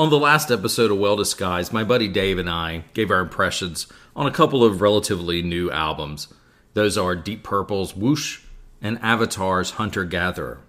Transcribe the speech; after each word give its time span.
On 0.00 0.08
the 0.08 0.18
last 0.18 0.50
episode 0.50 0.90
of 0.90 0.96
Well 0.96 1.16
Disguised, 1.16 1.74
my 1.74 1.84
buddy 1.84 2.08
Dave 2.08 2.38
and 2.38 2.48
I 2.48 2.84
gave 2.94 3.10
our 3.10 3.20
impressions 3.20 3.86
on 4.16 4.26
a 4.26 4.30
couple 4.30 4.64
of 4.64 4.80
relatively 4.80 5.42
new 5.42 5.70
albums. 5.70 6.28
Those 6.72 6.96
are 6.96 7.14
Deep 7.14 7.42
Purple's 7.42 7.94
Whoosh 7.94 8.40
and 8.80 8.98
Avatar's 9.02 9.72
Hunter 9.72 10.06
Gatherer. 10.06 10.62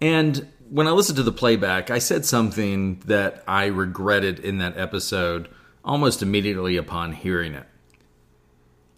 And 0.00 0.48
when 0.70 0.86
I 0.86 0.92
listened 0.92 1.16
to 1.16 1.22
the 1.22 1.32
playback, 1.32 1.90
I 1.90 1.98
said 1.98 2.24
something 2.24 3.02
that 3.04 3.44
I 3.46 3.66
regretted 3.66 4.38
in 4.38 4.56
that 4.56 4.78
episode 4.78 5.50
almost 5.84 6.22
immediately 6.22 6.78
upon 6.78 7.12
hearing 7.12 7.52
it. 7.52 7.66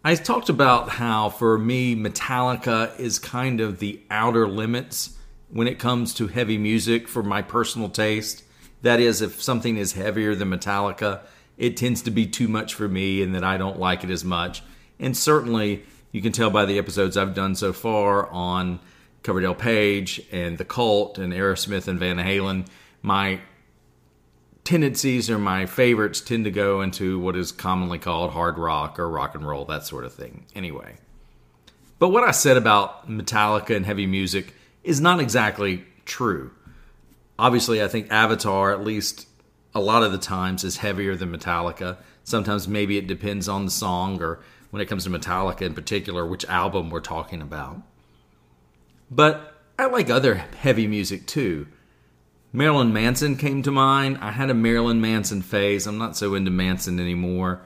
I 0.04 0.14
talked 0.14 0.50
about 0.50 0.88
how, 0.88 1.30
for 1.30 1.58
me, 1.58 1.96
Metallica 1.96 2.96
is 3.00 3.18
kind 3.18 3.60
of 3.60 3.80
the 3.80 4.00
outer 4.08 4.46
limits 4.46 5.16
when 5.50 5.66
it 5.66 5.80
comes 5.80 6.14
to 6.14 6.28
heavy 6.28 6.58
music 6.58 7.08
for 7.08 7.24
my 7.24 7.42
personal 7.42 7.88
taste. 7.88 8.44
That 8.86 9.00
is, 9.00 9.20
if 9.20 9.42
something 9.42 9.76
is 9.78 9.94
heavier 9.94 10.36
than 10.36 10.50
Metallica, 10.50 11.22
it 11.58 11.76
tends 11.76 12.02
to 12.02 12.12
be 12.12 12.24
too 12.24 12.46
much 12.46 12.72
for 12.72 12.86
me 12.86 13.20
and 13.20 13.34
that 13.34 13.42
I 13.42 13.56
don't 13.56 13.80
like 13.80 14.04
it 14.04 14.10
as 14.10 14.24
much. 14.24 14.62
And 15.00 15.16
certainly, 15.16 15.82
you 16.12 16.22
can 16.22 16.30
tell 16.30 16.50
by 16.50 16.66
the 16.66 16.78
episodes 16.78 17.16
I've 17.16 17.34
done 17.34 17.56
so 17.56 17.72
far 17.72 18.28
on 18.28 18.78
Coverdale 19.24 19.56
Page 19.56 20.22
and 20.30 20.56
The 20.56 20.64
Cult 20.64 21.18
and 21.18 21.32
Aerosmith 21.32 21.88
and 21.88 21.98
Van 21.98 22.18
Halen, 22.18 22.68
my 23.02 23.40
tendencies 24.62 25.28
or 25.28 25.38
my 25.40 25.66
favorites 25.66 26.20
tend 26.20 26.44
to 26.44 26.52
go 26.52 26.80
into 26.80 27.18
what 27.18 27.34
is 27.34 27.50
commonly 27.50 27.98
called 27.98 28.34
hard 28.34 28.56
rock 28.56 29.00
or 29.00 29.10
rock 29.10 29.34
and 29.34 29.44
roll, 29.44 29.64
that 29.64 29.84
sort 29.84 30.04
of 30.04 30.14
thing. 30.14 30.46
Anyway. 30.54 30.94
But 31.98 32.10
what 32.10 32.22
I 32.22 32.30
said 32.30 32.56
about 32.56 33.10
Metallica 33.10 33.74
and 33.74 33.84
heavy 33.84 34.06
music 34.06 34.54
is 34.84 35.00
not 35.00 35.18
exactly 35.18 35.84
true 36.04 36.52
obviously, 37.38 37.82
I 37.82 37.88
think 37.88 38.10
Avatar, 38.10 38.72
at 38.72 38.84
least 38.84 39.28
a 39.74 39.80
lot 39.80 40.02
of 40.02 40.12
the 40.12 40.18
times, 40.18 40.64
is 40.64 40.78
heavier 40.78 41.16
than 41.16 41.36
Metallica. 41.36 41.98
Sometimes 42.24 42.66
maybe 42.66 42.98
it 42.98 43.06
depends 43.06 43.48
on 43.48 43.64
the 43.64 43.70
song 43.70 44.22
or 44.22 44.40
when 44.70 44.82
it 44.82 44.86
comes 44.86 45.04
to 45.04 45.10
Metallica 45.10 45.62
in 45.62 45.74
particular, 45.74 46.26
which 46.26 46.44
album 46.46 46.90
we're 46.90 47.00
talking 47.00 47.40
about. 47.40 47.82
But 49.10 49.54
I 49.78 49.86
like 49.86 50.10
other 50.10 50.34
heavy 50.34 50.86
music 50.86 51.26
too. 51.26 51.68
Marilyn 52.52 52.92
Manson 52.92 53.36
came 53.36 53.62
to 53.62 53.70
mind. 53.70 54.18
I 54.20 54.30
had 54.30 54.50
a 54.50 54.54
Marilyn 54.54 55.00
Manson 55.00 55.42
phase. 55.42 55.86
I'm 55.86 55.98
not 55.98 56.16
so 56.16 56.34
into 56.34 56.50
Manson 56.50 56.98
anymore. 56.98 57.60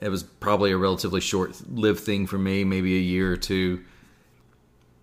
It 0.00 0.10
was 0.10 0.22
probably 0.22 0.72
a 0.72 0.76
relatively 0.76 1.22
short 1.22 1.56
lived 1.70 2.00
thing 2.00 2.26
for 2.26 2.36
me, 2.36 2.62
maybe 2.64 2.96
a 2.96 3.00
year 3.00 3.32
or 3.32 3.36
two. 3.36 3.82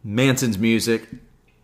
Manson's 0.04 0.60
music, 0.60 1.08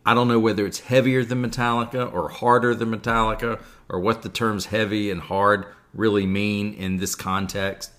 I 0.05 0.13
don't 0.13 0.27
know 0.27 0.39
whether 0.39 0.65
it's 0.65 0.79
heavier 0.79 1.23
than 1.23 1.43
Metallica 1.43 2.11
or 2.11 2.29
harder 2.29 2.73
than 2.73 2.91
Metallica 2.91 3.61
or 3.87 3.99
what 3.99 4.21
the 4.21 4.29
terms 4.29 4.67
heavy 4.67 5.11
and 5.11 5.21
hard 5.21 5.65
really 5.93 6.25
mean 6.25 6.73
in 6.73 6.97
this 6.97 7.15
context. 7.15 7.91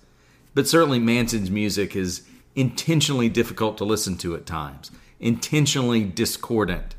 But 0.54 0.66
certainly 0.66 0.98
Manson's 0.98 1.50
music 1.50 1.94
is 1.94 2.22
intentionally 2.54 3.28
difficult 3.28 3.78
to 3.78 3.84
listen 3.84 4.16
to 4.18 4.34
at 4.34 4.46
times, 4.46 4.90
intentionally 5.20 6.04
discordant. 6.04 6.94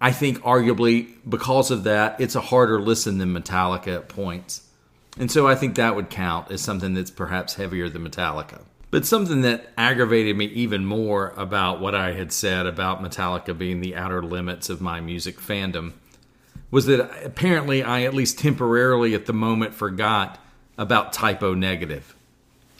I 0.00 0.12
think 0.12 0.38
arguably 0.40 1.14
because 1.28 1.70
of 1.70 1.84
that, 1.84 2.20
it's 2.20 2.34
a 2.34 2.40
harder 2.40 2.80
listen 2.80 3.18
than 3.18 3.34
Metallica 3.34 3.96
at 3.96 4.08
points. 4.08 4.62
And 5.18 5.30
so 5.30 5.46
I 5.46 5.54
think 5.54 5.76
that 5.76 5.94
would 5.94 6.10
count 6.10 6.50
as 6.50 6.60
something 6.60 6.94
that's 6.94 7.10
perhaps 7.10 7.54
heavier 7.54 7.88
than 7.88 8.08
Metallica. 8.08 8.62
But 8.94 9.04
something 9.04 9.40
that 9.40 9.72
aggravated 9.76 10.36
me 10.36 10.44
even 10.44 10.86
more 10.86 11.34
about 11.36 11.80
what 11.80 11.96
I 11.96 12.12
had 12.12 12.30
said 12.30 12.64
about 12.64 13.02
Metallica 13.02 13.58
being 13.58 13.80
the 13.80 13.96
outer 13.96 14.22
limits 14.22 14.70
of 14.70 14.80
my 14.80 15.00
music 15.00 15.40
fandom 15.40 15.94
was 16.70 16.86
that 16.86 17.10
apparently 17.26 17.82
I 17.82 18.02
at 18.02 18.14
least 18.14 18.38
temporarily 18.38 19.12
at 19.12 19.26
the 19.26 19.32
moment 19.32 19.74
forgot 19.74 20.38
about 20.78 21.12
Type 21.12 21.42
O 21.42 21.54
Negative. 21.54 22.14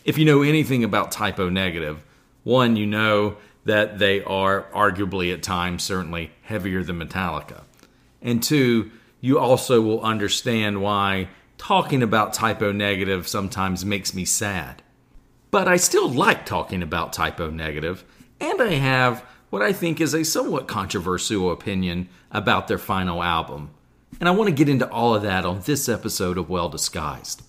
If 0.05 0.17
you 0.17 0.25
know 0.25 0.43
anything 0.43 0.85
about 0.85 1.11
Type 1.11 1.41
O 1.41 1.49
Negative, 1.49 2.01
one, 2.45 2.77
you 2.77 2.87
know 2.87 3.39
that 3.65 3.99
they 3.99 4.23
are 4.23 4.69
arguably 4.73 5.35
at 5.35 5.43
times 5.43 5.83
certainly 5.83 6.31
heavier 6.43 6.85
than 6.85 7.01
Metallica. 7.01 7.63
And 8.23 8.41
two, 8.41 8.93
you 9.21 9.41
also 9.41 9.81
will 9.81 10.01
understand 10.01 10.81
why 10.81 11.27
talking 11.59 12.05
about 12.05 12.35
Type 12.35 12.63
O 12.63 12.71
Negative 12.71 13.27
sometimes 13.27 13.85
makes 13.85 14.15
me 14.15 14.25
sad. 14.25 14.81
But 15.55 15.69
I 15.69 15.77
still 15.77 16.09
like 16.09 16.47
talking 16.47 16.83
about 16.83 17.13
Type 17.13 17.39
O 17.39 17.49
Negative, 17.49 18.03
and 18.41 18.61
I 18.61 18.73
have 18.73 19.25
what 19.51 19.63
I 19.63 19.73
think 19.73 20.01
is 20.01 20.13
a 20.13 20.25
somewhat 20.25 20.67
controversial 20.67 21.53
opinion 21.53 22.09
about 22.33 22.67
their 22.67 22.77
final 22.77 23.23
album. 23.23 23.71
And 24.19 24.29
I 24.29 24.33
want 24.33 24.49
to 24.49 24.53
get 24.53 24.69
into 24.69 24.91
all 24.91 25.15
of 25.15 25.23
that 25.23 25.47
on 25.47 25.61
this 25.61 25.89
episode 25.89 26.39
of 26.39 26.51
Well 26.51 26.69
Disguised. 26.69 27.44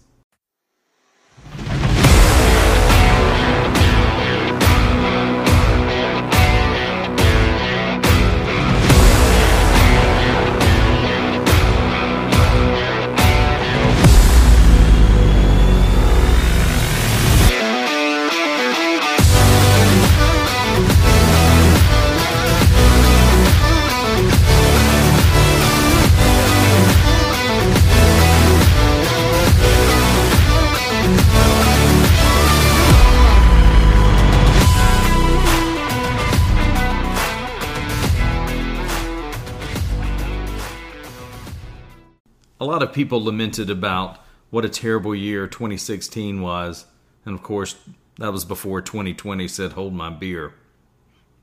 Of 42.85 42.94
people 42.94 43.23
lamented 43.23 43.69
about 43.69 44.19
what 44.50 44.66
a 44.66 44.69
terrible 44.69 45.13
year 45.13 45.47
2016 45.47 46.41
was. 46.41 46.85
And 47.25 47.35
of 47.35 47.44
course, 47.44 47.75
that 48.18 48.31
was 48.31 48.46
before 48.46 48.81
2020 48.81 49.47
said, 49.47 49.73
hold 49.73 49.94
my 49.94 50.09
beer. 50.09 50.53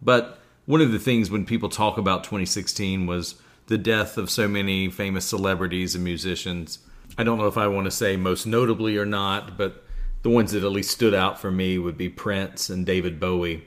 But 0.00 0.38
one 0.64 0.80
of 0.80 0.92
the 0.92 0.98
things 0.98 1.30
when 1.30 1.44
people 1.44 1.68
talk 1.68 1.98
about 1.98 2.24
2016 2.24 3.06
was 3.06 3.34
the 3.66 3.78
death 3.78 4.16
of 4.16 4.30
so 4.30 4.48
many 4.48 4.88
famous 4.88 5.24
celebrities 5.24 5.94
and 5.94 6.04
musicians. 6.04 6.78
I 7.18 7.24
don't 7.24 7.38
know 7.38 7.46
if 7.46 7.58
I 7.58 7.66
want 7.66 7.84
to 7.84 7.90
say 7.90 8.16
most 8.16 8.46
notably 8.46 8.96
or 8.96 9.06
not, 9.06 9.58
but 9.58 9.84
the 10.22 10.30
ones 10.30 10.52
that 10.52 10.64
at 10.64 10.72
least 10.72 10.90
stood 10.90 11.14
out 11.14 11.40
for 11.40 11.50
me 11.50 11.78
would 11.78 11.98
be 11.98 12.08
Prince 12.08 12.70
and 12.70 12.86
David 12.86 13.20
Bowie. 13.20 13.64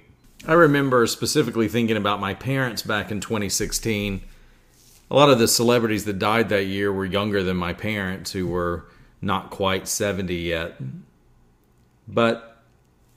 I 0.47 0.53
remember 0.53 1.05
specifically 1.07 1.67
thinking 1.67 1.97
about 1.97 2.19
my 2.19 2.33
parents 2.33 2.81
back 2.81 3.11
in 3.11 3.19
2016 3.19 4.21
a 5.09 5.15
lot 5.15 5.29
of 5.29 5.39
the 5.39 5.47
celebrities 5.47 6.05
that 6.05 6.19
died 6.19 6.49
that 6.49 6.65
year 6.65 6.91
were 6.91 7.05
younger 7.05 7.43
than 7.43 7.57
my 7.57 7.73
parents, 7.73 8.31
who 8.31 8.47
were 8.47 8.85
not 9.21 9.51
quite 9.51 9.87
70 9.87 10.33
yet. 10.35 10.75
But 12.07 12.63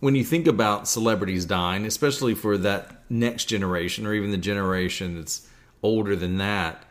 when 0.01 0.15
you 0.15 0.25
think 0.25 0.47
about 0.47 0.89
celebrities 0.89 1.45
dying, 1.45 1.85
especially 1.87 2.35
for 2.35 2.59
that 2.59 3.03
next 3.11 3.47
generation 3.47 4.07
or 4.07 4.15
even 4.15 4.31
the 4.31 4.37
generation 4.37 5.17
that's 5.17 5.49
older 5.83 6.15
than 6.15 6.39
that, 6.39 6.85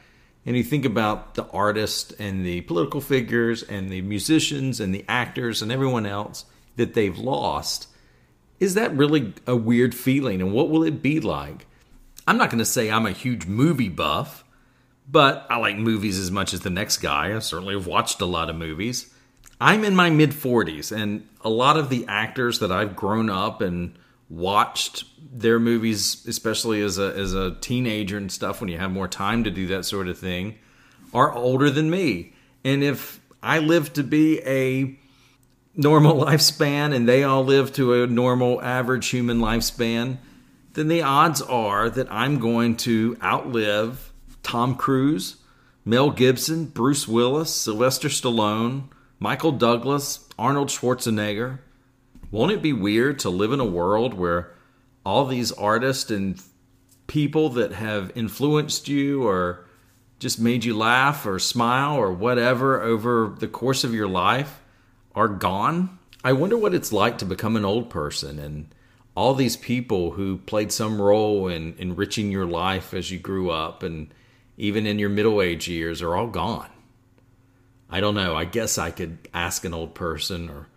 and 0.45 0.55
you 0.55 0.63
think 0.63 0.85
about 0.85 1.35
the 1.35 1.45
artists 1.49 2.11
and 2.19 2.45
the 2.45 2.61
political 2.61 3.01
figures 3.01 3.63
and 3.63 3.89
the 3.89 4.01
musicians 4.01 4.79
and 4.79 4.95
the 4.95 5.05
actors 5.07 5.61
and 5.61 5.71
everyone 5.71 6.05
else 6.05 6.45
that 6.77 6.93
they've 6.93 7.17
lost, 7.17 7.87
is 8.59 8.73
that 8.73 8.95
really 8.95 9.33
a 9.45 9.55
weird 9.55 9.93
feeling? 9.93 10.41
And 10.41 10.53
what 10.53 10.69
will 10.69 10.83
it 10.83 11.01
be 11.01 11.19
like? 11.19 11.67
I'm 12.25 12.37
not 12.37 12.49
going 12.49 12.59
to 12.59 12.65
say 12.65 12.89
I'm 12.89 13.05
a 13.05 13.11
huge 13.11 13.45
movie 13.45 13.89
buff 13.89 14.43
but 15.07 15.47
I 15.49 15.57
like 15.57 15.77
movies 15.77 16.19
as 16.19 16.31
much 16.31 16.53
as 16.53 16.61
the 16.61 16.69
next 16.69 16.97
guy. 16.97 17.35
I 17.35 17.39
certainly 17.39 17.73
have 17.73 17.87
watched 17.87 18.21
a 18.21 18.25
lot 18.25 18.49
of 18.49 18.55
movies. 18.55 19.13
I'm 19.59 19.83
in 19.83 19.95
my 19.95 20.09
mid 20.09 20.31
40s, 20.31 20.95
and 20.95 21.27
a 21.41 21.49
lot 21.49 21.77
of 21.77 21.89
the 21.89 22.05
actors 22.07 22.59
that 22.59 22.71
I've 22.71 22.95
grown 22.95 23.29
up 23.29 23.61
and 23.61 23.97
watched 24.29 25.05
their 25.31 25.59
movies, 25.59 26.25
especially 26.27 26.81
as 26.81 26.99
a 26.99 27.13
as 27.15 27.33
a 27.33 27.55
teenager 27.55 28.17
and 28.17 28.31
stuff, 28.31 28.59
when 28.59 28.69
you 28.69 28.77
have 28.77 28.91
more 28.91 29.07
time 29.07 29.43
to 29.45 29.51
do 29.51 29.67
that 29.67 29.85
sort 29.85 30.07
of 30.07 30.17
thing, 30.19 30.55
are 31.13 31.33
older 31.33 31.69
than 31.69 31.89
me. 31.89 32.33
And 32.63 32.83
if 32.83 33.19
I 33.41 33.59
live 33.59 33.93
to 33.93 34.03
be 34.03 34.41
a 34.41 34.99
normal 35.75 36.15
lifespan 36.25 36.93
and 36.93 37.07
they 37.07 37.23
all 37.23 37.45
live 37.45 37.71
to 37.73 38.03
a 38.03 38.07
normal 38.07 38.61
average 38.61 39.07
human 39.07 39.39
lifespan, 39.39 40.17
then 40.73 40.89
the 40.89 41.01
odds 41.01 41.41
are 41.41 41.89
that 41.89 42.11
I'm 42.11 42.39
going 42.39 42.75
to 42.77 43.17
outlive 43.23 44.06
Tom 44.47 44.75
Cruise, 44.75 45.35
Mel 45.83 46.09
Gibson, 46.09 46.67
Bruce 46.67 47.05
Willis, 47.05 47.53
Sylvester 47.53 48.07
Stallone, 48.07 48.83
Michael 49.19 49.51
Douglas, 49.51 50.25
Arnold 50.39 50.69
Schwarzenegger. 50.69 51.59
Won't 52.31 52.53
it 52.53 52.61
be 52.61 52.71
weird 52.71 53.19
to 53.19 53.29
live 53.29 53.51
in 53.51 53.59
a 53.59 53.65
world 53.65 54.13
where 54.13 54.53
all 55.05 55.25
these 55.25 55.51
artists 55.51 56.09
and 56.09 56.41
people 57.07 57.49
that 57.49 57.73
have 57.73 58.13
influenced 58.15 58.87
you 58.87 59.27
or 59.27 59.65
just 60.17 60.39
made 60.39 60.63
you 60.63 60.77
laugh 60.77 61.25
or 61.25 61.39
smile 61.39 61.97
or 61.97 62.13
whatever 62.13 62.81
over 62.81 63.35
the 63.37 63.49
course 63.49 63.83
of 63.83 63.93
your 63.93 64.07
life 64.07 64.61
are 65.13 65.27
gone. 65.27 65.99
I 66.23 66.31
wonder 66.31 66.57
what 66.57 66.73
it's 66.73 66.93
like 66.93 67.17
to 67.17 67.25
become 67.25 67.57
an 67.57 67.65
old 67.65 67.89
person 67.89 68.39
and 68.39 68.73
all 69.13 69.33
these 69.33 69.57
people 69.57 70.11
who 70.11 70.37
played 70.37 70.71
some 70.71 71.01
role 71.01 71.49
in 71.49 71.75
enriching 71.77 72.31
your 72.31 72.45
life 72.45 72.93
as 72.93 73.11
you 73.11 73.19
grew 73.19 73.49
up 73.49 73.83
and 73.83 74.07
even 74.57 74.85
in 74.87 74.99
your 74.99 75.09
middle 75.09 75.41
age 75.41 75.67
years 75.67 76.01
are 76.01 76.15
all 76.15 76.27
gone. 76.27 76.69
I 77.89 78.01
don't 78.01 78.15
know. 78.15 78.35
I 78.35 78.45
guess 78.45 78.77
I 78.77 78.91
could 78.91 79.17
ask 79.33 79.63
an 79.63 79.73
old 79.73 79.95
person 79.95 80.49
or 80.49 80.67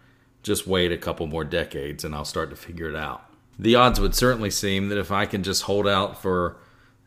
just 0.42 0.66
wait 0.66 0.92
a 0.92 0.98
couple 0.98 1.26
more 1.26 1.44
decades 1.44 2.04
and 2.04 2.14
I'll 2.14 2.24
start 2.24 2.50
to 2.50 2.56
figure 2.56 2.88
it 2.88 2.96
out. 2.96 3.24
The 3.58 3.74
odds 3.74 4.00
would 4.00 4.14
certainly 4.14 4.50
seem 4.50 4.88
that 4.88 4.98
if 4.98 5.10
I 5.10 5.26
can 5.26 5.42
just 5.42 5.62
hold 5.62 5.88
out 5.88 6.20
for 6.22 6.56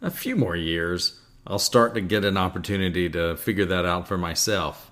a 0.01 0.11
few 0.11 0.35
more 0.35 0.55
years, 0.55 1.19
I'll 1.47 1.59
start 1.59 1.93
to 1.95 2.01
get 2.01 2.25
an 2.25 2.37
opportunity 2.37 3.09
to 3.09 3.35
figure 3.37 3.65
that 3.65 3.85
out 3.85 4.07
for 4.07 4.17
myself. 4.17 4.91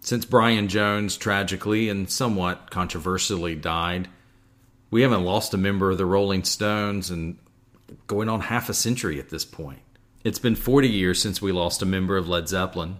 Since 0.00 0.24
Brian 0.24 0.68
Jones 0.68 1.16
tragically 1.16 1.88
and 1.88 2.10
somewhat 2.10 2.70
controversially 2.70 3.54
died, 3.54 4.08
we 4.90 5.02
haven't 5.02 5.24
lost 5.24 5.54
a 5.54 5.58
member 5.58 5.90
of 5.90 5.98
the 5.98 6.06
Rolling 6.06 6.42
Stones 6.42 7.10
and 7.10 7.38
going 8.06 8.28
on 8.28 8.40
half 8.40 8.68
a 8.68 8.74
century 8.74 9.20
at 9.20 9.28
this 9.28 9.44
point. 9.44 9.80
It's 10.22 10.38
been 10.38 10.54
40 10.54 10.86
years 10.86 11.22
since 11.22 11.40
we 11.40 11.50
lost 11.50 11.80
a 11.80 11.86
member 11.86 12.18
of 12.18 12.28
Led 12.28 12.46
Zeppelin. 12.46 12.98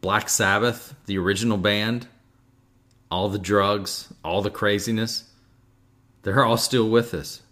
Black 0.00 0.30
Sabbath, 0.30 0.94
the 1.04 1.18
original 1.18 1.58
band, 1.58 2.06
all 3.10 3.28
the 3.28 3.38
drugs, 3.38 4.14
all 4.24 4.40
the 4.40 4.50
craziness, 4.50 5.30
they're 6.22 6.46
all 6.46 6.56
still 6.56 6.88
with 6.88 7.12
us. 7.12 7.42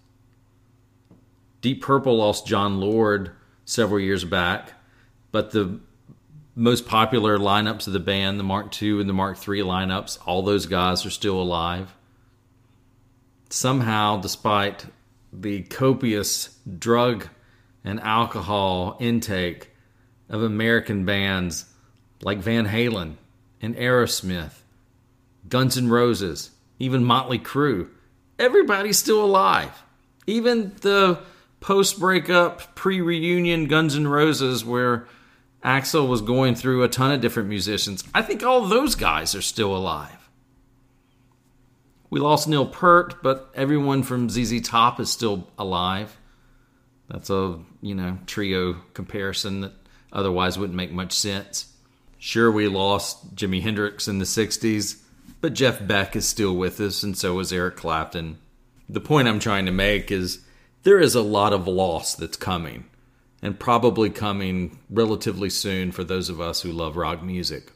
Deep 1.61 1.83
Purple 1.83 2.17
lost 2.17 2.47
Jon 2.47 2.81
Lord 2.81 3.33
several 3.67 4.01
years 4.01 4.25
back, 4.25 4.73
but 5.31 5.51
the 5.51 5.79
most 6.55 6.87
popular 6.87 7.37
lineups 7.37 7.87
of 7.87 7.93
the 7.93 8.01
band, 8.01 8.41
the 8.41 8.45
Mark 8.45 8.83
II 8.83 9.01
and 9.01 9.11
the 9.11 9.15
Mark 9.15 9.37
III 9.37 9.61
lineups, 9.61 10.19
all 10.25 10.41
those 10.41 10.65
guys 10.65 11.05
are 11.05 11.11
still 11.11 11.41
alive. 11.41 11.95
Somehow, 13.51 14.17
despite 14.17 14.87
the 15.35 15.65
copious 15.65 16.57
drug 16.79 17.29
and 17.85 18.01
alcohol 18.01 18.97
intake 19.01 19.71
of 20.29 20.43
American 20.43 21.05
bands 21.05 21.67
like 22.23 22.39
Van 22.39 22.67
Halen 22.67 23.15
and 23.61 23.75
Aerosmith, 23.77 24.61
Guns 25.49 25.77
N' 25.77 25.89
Roses, 25.89 26.51
even 26.79 27.05
Motley 27.05 27.39
Crue, 27.39 27.89
everybody's 28.39 28.99
still 28.99 29.25
alive. 29.25 29.83
Even 30.27 30.73
the 30.81 31.21
post 31.61 31.99
breakup, 31.99 32.75
pre 32.75 33.01
reunion 33.01 33.67
Guns 33.67 33.97
N' 33.97 34.09
Roses, 34.09 34.65
where 34.65 35.07
Axl 35.65 36.09
was 36.09 36.23
going 36.23 36.55
through 36.55 36.83
a 36.83 36.89
ton 36.89 37.13
of 37.13 37.21
different 37.21 37.49
musicians. 37.49 38.05
I 38.15 38.23
think 38.23 38.43
all 38.43 38.67
those 38.67 38.95
guys 38.95 39.35
are 39.35 39.43
still 39.43 39.77
alive. 39.77 40.31
We 42.09 42.19
lost 42.19 42.49
Neil 42.49 42.67
Peart, 42.67 43.23
but 43.23 43.51
everyone 43.55 44.03
from 44.03 44.29
ZZ 44.29 44.61
Top 44.63 44.99
is 44.99 45.11
still 45.11 45.49
alive. 45.59 46.17
That's 47.11 47.29
a, 47.29 47.59
you 47.83 47.95
know, 47.95 48.19
trio 48.27 48.75
comparison 48.95 49.63
that 49.63 49.73
otherwise 50.13 50.57
wouldn't 50.57 50.77
make 50.77 50.93
much 50.93 51.13
sense. 51.13 51.73
Sure, 52.19 52.51
we 52.53 52.69
lost 52.69 53.35
Jimi 53.35 53.63
Hendrix 53.63 54.07
in 54.07 54.19
the 54.19 54.25
60s, 54.25 55.01
but 55.41 55.55
Jeff 55.55 55.85
Beck 55.85 56.15
is 56.15 56.29
still 56.29 56.55
with 56.55 56.81
us, 56.81 57.03
and 57.03 57.17
so 57.17 57.39
is 57.41 57.53
Eric 57.53 57.77
Clapton. 57.77 58.39
The 58.89 59.01
point 59.01 59.27
I'm 59.27 59.41
trying 59.41 59.67
to 59.67 59.73
make 59.73 60.11
is 60.13 60.45
there 60.83 61.01
is 61.01 61.15
a 61.15 61.23
lot 61.23 61.53
of 61.53 61.67
loss 61.67 62.15
that's 62.15 62.37
coming, 62.37 62.85
and 63.43 63.59
probably 63.59 64.11
coming 64.11 64.79
relatively 64.89 65.51
soon 65.51 65.93
for 65.93 66.05
those 66.05 66.29
of 66.29 66.41
us 66.41 66.61
who 66.61 66.71
love 66.71 66.97
rock 66.97 67.23
music. 67.23 67.73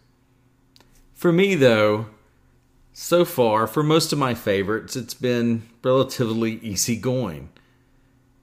For 1.14 1.32
me, 1.32 1.54
though, 1.54 2.06
so 2.92 3.24
far, 3.24 3.66
for 3.66 3.82
most 3.82 4.12
of 4.12 4.18
my 4.18 4.34
favorites, 4.34 4.94
it's 4.94 5.14
been 5.14 5.68
relatively 5.82 6.58
easy 6.58 6.96
going. 6.96 7.48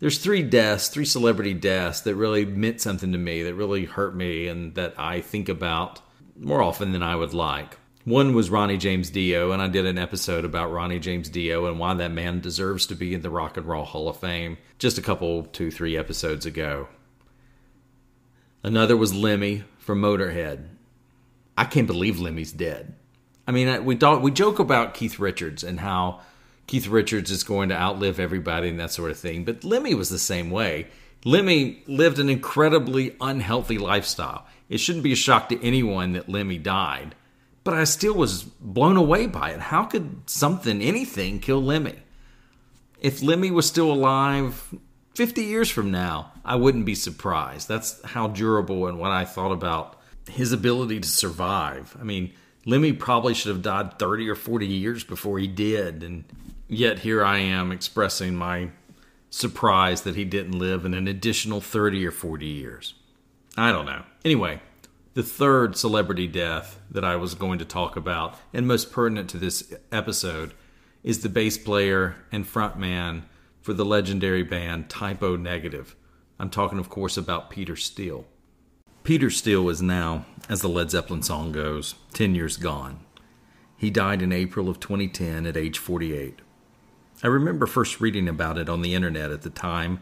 There's 0.02 0.18
three 0.18 0.42
deaths, 0.42 0.88
three 0.88 1.06
celebrity 1.06 1.54
deaths 1.54 2.02
that 2.02 2.16
really 2.16 2.44
meant 2.44 2.82
something 2.82 3.12
to 3.12 3.20
me, 3.20 3.44
that 3.44 3.54
really 3.54 3.86
hurt 3.86 4.16
me, 4.16 4.48
and 4.48 4.74
that 4.74 4.96
I 4.98 5.22
think 5.22 5.48
about 5.48 6.02
more 6.36 6.64
often 6.64 6.92
than 6.92 7.04
I 7.04 7.16
would 7.16 7.36
like. 7.36 7.78
One 8.04 8.34
was 8.34 8.50
Ronnie 8.50 8.78
James 8.78 9.12
Dio, 9.12 9.52
and 9.52 9.62
I 9.62 9.68
did 9.68 9.86
an 9.86 10.00
episode 10.00 10.44
about 10.44 10.72
Ronnie 10.72 10.98
James 10.98 11.30
Dio 11.30 11.68
and 11.68 11.78
why 11.78 11.94
that 11.94 12.12
man 12.12 12.40
deserves 12.40 12.88
to 12.88 12.96
be 12.96 13.14
in 13.14 13.22
the 13.22 13.30
Rock 13.30 13.58
and 13.58 13.68
Roll 13.68 13.86
Hall 13.86 14.10
of 14.10 14.18
Fame 14.18 14.58
just 14.80 14.98
a 14.98 15.04
couple, 15.04 15.44
two, 15.44 15.70
three 15.70 15.96
episodes 15.96 16.48
ago. 16.48 16.88
Another 18.64 18.98
was 18.98 19.14
Lemmy 19.14 19.66
from 19.78 20.02
Motorhead. 20.02 20.68
I 21.56 21.66
can't 21.66 21.86
believe 21.86 22.20
Lemmy's 22.20 22.52
dead. 22.52 22.96
I 23.48 23.52
mean, 23.52 23.86
we 23.86 23.96
talk, 23.96 24.24
we 24.24 24.32
joke 24.32 24.58
about 24.58 24.96
Keith 24.96 25.20
Richards 25.20 25.64
and 25.64 25.80
how 25.80 26.22
Keith 26.72 26.88
Richards 26.88 27.30
is 27.30 27.44
going 27.44 27.70
to 27.70 27.76
outlive 27.76 28.20
everybody 28.20 28.70
and 28.70 28.80
that 28.80 28.92
sort 28.92 29.12
of 29.12 29.20
thing, 29.20 29.44
but 29.44 29.64
Lemmy 29.64 29.94
was 29.94 30.10
the 30.10 30.18
same 30.18 30.50
way. 30.50 30.88
Lemmy 31.24 31.84
lived 31.86 32.18
an 32.18 32.30
incredibly 32.30 33.16
unhealthy 33.22 33.78
lifestyle. 33.78 34.48
It 34.70 34.80
shouldn't 34.80 35.04
be 35.04 35.12
a 35.12 35.18
shock 35.18 35.50
to 35.50 35.64
anyone 35.64 36.14
that 36.14 36.30
Lemmy 36.30 36.58
died 36.58 37.14
but 37.64 37.74
I 37.74 37.84
still 37.84 38.16
was 38.16 38.44
blown 38.44 38.98
away 38.98 39.28
by 39.28 39.52
it. 39.52 39.60
How 39.60 39.86
could 39.86 40.24
something, 40.26 40.82
anything, 40.82 41.40
kill 41.40 41.62
Lemmy? 41.62 42.00
If 43.00 43.22
Lemmy 43.22 43.52
was 43.52 43.68
still 43.68 43.92
alive 43.92 44.74
50 45.16 45.44
years 45.44 45.70
from 45.70 45.92
now, 45.92 46.32
I 46.44 46.56
wouldn't 46.56 46.86
be 46.86 46.96
surprised. 46.96 47.68
That's 47.68 48.02
how 48.04 48.28
durable 48.28 48.88
and 48.88 49.00
what 49.00 49.12
I 49.12 49.26
thought 49.26 49.52
about 49.52 50.00
his 50.30 50.52
ability 50.52 51.00
to 51.02 51.10
survive. 51.10 51.96
I 52.00 52.04
mean, 52.04 52.34
Lemmy 52.66 52.94
probably 52.94 53.34
should 53.34 53.50
have 53.50 53.62
died 53.62 54.00
30 54.00 54.30
or 54.30 54.36
40 54.36 54.68
years 54.68 55.04
before 55.04 55.40
he 55.40 55.48
did. 55.48 56.04
And 56.04 56.24
yet 56.72 57.00
here 57.00 57.24
I 57.24 57.40
am 57.40 57.72
expressing 57.72 58.36
my 58.36 58.70
surprise 59.30 60.02
that 60.04 60.16
he 60.16 60.24
didn't 60.24 60.58
live 60.58 60.86
in 60.86 60.94
an 60.94 61.08
additional 61.08 61.60
30 61.60 62.06
or 62.06 62.12
40 62.12 62.46
years. 62.46 62.94
I 63.58 63.72
don't 63.72 63.86
know. 63.86 64.04
Anyway, 64.24 64.62
the 65.14 65.24
third 65.24 65.76
celebrity 65.76 66.28
death 66.28 66.80
that 66.90 67.04
I 67.04 67.18
was 67.18 67.36
going 67.36 67.60
to 67.60 67.66
talk 67.66 67.98
about, 67.98 68.38
and 68.54 68.66
most 68.66 68.92
pertinent 68.92 69.30
to 69.32 69.38
this 69.38 69.74
episode, 69.92 70.54
is 71.04 71.22
the 71.22 71.30
bass 71.30 71.58
player 71.58 72.16
and 72.32 72.46
frontman 72.46 73.24
for 73.62 73.74
the 73.74 73.86
legendary 73.86 74.44
band 74.44 74.90
Type 74.90 75.22
O 75.22 75.36
Negative. 75.36 75.96
I'm 76.40 76.50
talking, 76.50 76.80
of 76.80 76.90
course, 76.90 77.18
about 77.18 77.50
Peter 77.50 77.76
Steele. 77.76 78.26
Peter 79.04 79.30
Steele 79.30 79.68
is 79.68 79.82
now, 79.82 80.26
as 80.48 80.62
the 80.62 80.70
Led 80.70 80.90
Zeppelin 80.92 81.22
song 81.22 81.52
goes, 81.52 81.96
10 82.14 82.34
years 82.34 82.56
gone. 82.56 83.02
He 83.76 83.90
died 83.90 84.22
in 84.22 84.32
April 84.32 84.70
of 84.70 84.80
2010 84.80 85.46
at 85.46 85.58
age 85.58 85.78
48. 85.78 86.40
I 87.24 87.28
remember 87.28 87.68
first 87.68 88.02
reading 88.02 88.28
about 88.28 88.58
it 88.58 88.70
on 88.70 88.82
the 88.82 88.96
internet 88.96 89.32
at 89.32 89.44
the 89.44 89.50
time 89.50 90.02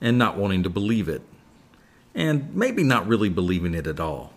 and 0.00 0.18
not 0.18 0.36
wanting 0.36 0.62
to 0.62 0.70
believe 0.70 1.08
it, 1.08 1.22
and 2.14 2.54
maybe 2.54 2.82
not 2.82 3.06
really 3.06 3.28
believing 3.28 3.74
it 3.74 3.86
at 3.86 4.00
all 4.00 4.32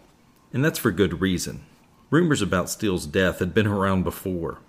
and 0.53 0.63
that's 0.63 0.79
for 0.79 0.91
good 0.91 1.21
reason. 1.21 1.61
Rumors 2.09 2.41
about 2.41 2.69
Steele's 2.69 3.05
death 3.05 3.39
had 3.39 3.53
been 3.53 3.67
around 3.67 4.03
before. 4.03 4.59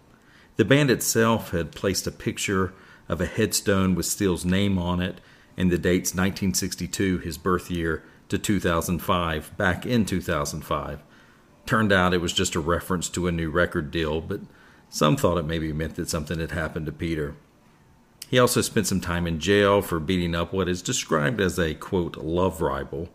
The 0.56 0.64
band 0.64 0.90
itself 0.90 1.52
had 1.52 1.72
placed 1.72 2.06
a 2.06 2.12
picture 2.12 2.74
of 3.08 3.20
a 3.20 3.26
headstone 3.26 3.94
with 3.94 4.06
Steele's 4.06 4.44
name 4.44 4.78
on 4.78 5.00
it 5.00 5.20
and 5.56 5.70
the 5.70 5.78
dates 5.78 6.10
1962, 6.10 7.18
his 7.18 7.38
birth 7.38 7.70
year, 7.70 8.02
to 8.28 8.38
2005, 8.38 9.56
back 9.56 9.84
in 9.84 10.04
2005. 10.04 11.00
Turned 11.66 11.92
out 11.92 12.14
it 12.14 12.20
was 12.20 12.32
just 12.32 12.54
a 12.54 12.60
reference 12.60 13.08
to 13.10 13.26
a 13.26 13.32
new 13.32 13.50
record 13.50 13.90
deal, 13.90 14.20
but 14.20 14.40
some 14.88 15.16
thought 15.16 15.38
it 15.38 15.44
maybe 15.44 15.72
meant 15.72 15.96
that 15.96 16.08
something 16.08 16.38
had 16.38 16.52
happened 16.52 16.86
to 16.86 16.92
Peter. 16.92 17.34
He 18.30 18.38
also 18.38 18.60
spent 18.60 18.86
some 18.86 19.00
time 19.00 19.26
in 19.26 19.40
jail 19.40 19.82
for 19.82 19.98
beating 19.98 20.36
up 20.36 20.52
what 20.52 20.68
is 20.68 20.82
described 20.82 21.40
as 21.40 21.58
a, 21.58 21.74
quote, 21.74 22.16
love 22.16 22.60
rival 22.60 23.08